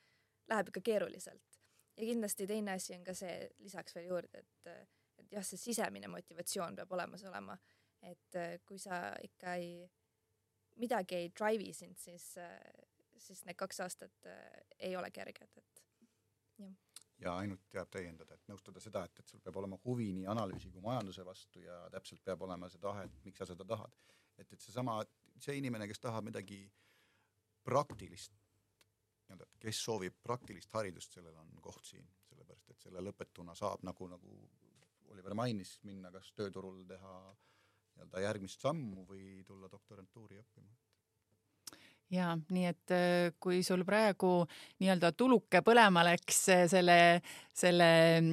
läheb 0.49 0.71
ikka 0.71 0.85
keeruliselt. 0.93 1.61
ja 1.97 2.07
kindlasti 2.07 2.47
teine 2.47 2.79
asi 2.79 2.95
on 2.95 3.05
ka 3.05 3.15
see, 3.15 3.51
lisaks 3.59 3.95
veel 3.95 4.09
juurde, 4.13 4.45
et 4.45 4.89
et 5.21 5.33
jah, 5.37 5.47
see 5.47 5.61
sisemine 5.61 6.11
motivatsioon 6.11 6.77
peab 6.79 6.93
olemas 6.97 7.25
olema, 7.29 7.57
et 8.11 8.39
äh, 8.39 8.59
kui 8.67 8.79
sa 8.81 9.11
ikka 9.25 9.57
ei, 9.61 9.73
midagi 10.81 11.19
ei 11.19 11.33
drive'i 11.37 11.73
sind, 11.77 11.99
siis, 12.01 12.33
äh, 12.41 12.57
siis 13.21 13.45
need 13.49 13.59
kaks 13.61 13.83
aastat 13.85 14.31
äh, 14.31 14.47
ei 14.79 14.97
ole 14.97 15.11
kerged, 15.15 15.59
et 15.63 15.83
jah. 16.61 16.77
ja 17.21 17.37
ainult 17.43 17.67
teab 17.73 17.91
täiendada, 17.93 18.37
et 18.37 18.49
nõustuda 18.49 18.83
seda, 18.83 19.05
et, 19.09 19.21
et 19.21 19.29
sul 19.35 19.43
peab 19.45 19.61
olema 19.61 19.81
huvi 19.85 20.11
nii 20.17 20.29
analüüsi 20.33 20.73
kui 20.73 20.85
majanduse 20.85 21.27
vastu 21.27 21.65
ja 21.67 21.83
täpselt 21.93 22.25
peab 22.25 22.47
olema 22.49 22.71
see 22.73 22.83
tahe, 22.83 23.07
et 23.09 23.27
miks 23.29 23.43
sa 23.43 23.51
seda 23.53 23.67
tahad. 23.69 24.01
Et, 24.41 24.53
et 24.53 24.61
seesama, 24.61 25.01
see 25.41 25.59
inimene, 25.61 25.89
kes 25.91 26.03
tahab 26.03 26.27
midagi 26.29 26.63
praktilist 27.67 28.37
nii-öelda, 29.31 29.47
kes 29.63 29.83
soovib 29.85 30.17
praktilist 30.23 30.73
haridust, 30.75 31.15
sellel 31.15 31.37
on 31.39 31.53
koht 31.63 31.85
siin, 31.87 32.07
sellepärast 32.29 32.73
et 32.73 32.83
selle 32.83 33.03
lõpetuna 33.05 33.55
saab 33.55 33.85
nagu, 33.87 34.09
nagu 34.11 34.37
Oliver 35.11 35.35
mainis, 35.39 35.77
minna 35.87 36.11
kas 36.15 36.33
tööturul 36.35 36.83
teha 36.89 37.15
nii-öelda 37.31 38.25
järgmist 38.27 38.63
sammu 38.63 39.07
või 39.07 39.45
tulla 39.47 39.71
doktorantuuri 39.71 40.41
õppima 40.41 40.75
ja 42.11 42.33
nii 42.51 42.67
et 42.71 42.95
äh, 42.95 43.33
kui 43.43 43.63
sul 43.67 43.85
praegu 43.87 44.43
nii-öelda 44.83 45.13
tuluke 45.19 45.63
põlema 45.67 46.03
läks 46.07 46.41
äh, 46.53 46.65
selle, 46.71 46.99
selle 47.57 47.89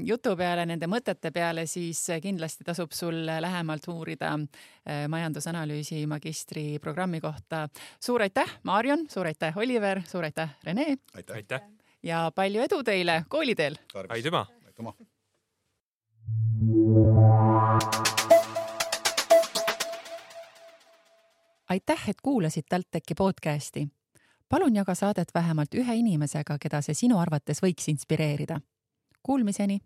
jutu 0.08 0.36
peale, 0.40 0.66
nende 0.70 0.90
mõtete 0.90 1.32
peale, 1.36 1.68
siis 1.70 2.02
äh, 2.14 2.22
kindlasti 2.24 2.66
tasub 2.68 2.96
sul 2.96 3.26
lähemalt 3.28 3.88
uurida 3.92 4.36
majandusanalüüsi 5.12 6.06
magistriprogrammi 6.08 7.20
kohta. 7.22 7.68
suur 8.00 8.24
aitäh, 8.24 8.58
Marion, 8.64 9.06
suur 9.12 9.28
aitäh, 9.28 9.58
Oliver, 9.58 10.02
suur 10.08 10.24
aitäh, 10.24 10.56
Rene. 10.64 10.98
aitäh, 11.14 11.36
aitäh.! 11.36 11.62
ja 12.04 12.32
palju 12.36 12.64
edu 12.64 12.84
teile 12.88 13.24
kooliteel! 13.30 13.76
aitüma! 14.10 14.46
aitüma! 14.66 14.94
Aitäh, 21.70 22.10
et 22.10 22.22
kuulasid 22.22 22.64
TalTechi 22.70 23.16
podcasti. 23.18 23.88
palun 24.50 24.76
jaga 24.76 24.96
saadet 24.96 25.28
vähemalt 25.36 25.76
ühe 25.76 25.96
inimesega, 25.96 26.58
keda 26.60 26.82
see 26.82 26.94
sinu 26.94 27.18
arvates 27.20 27.60
võiks 27.64 27.90
inspireerida. 27.92 28.60
Kuulmiseni 29.24 29.80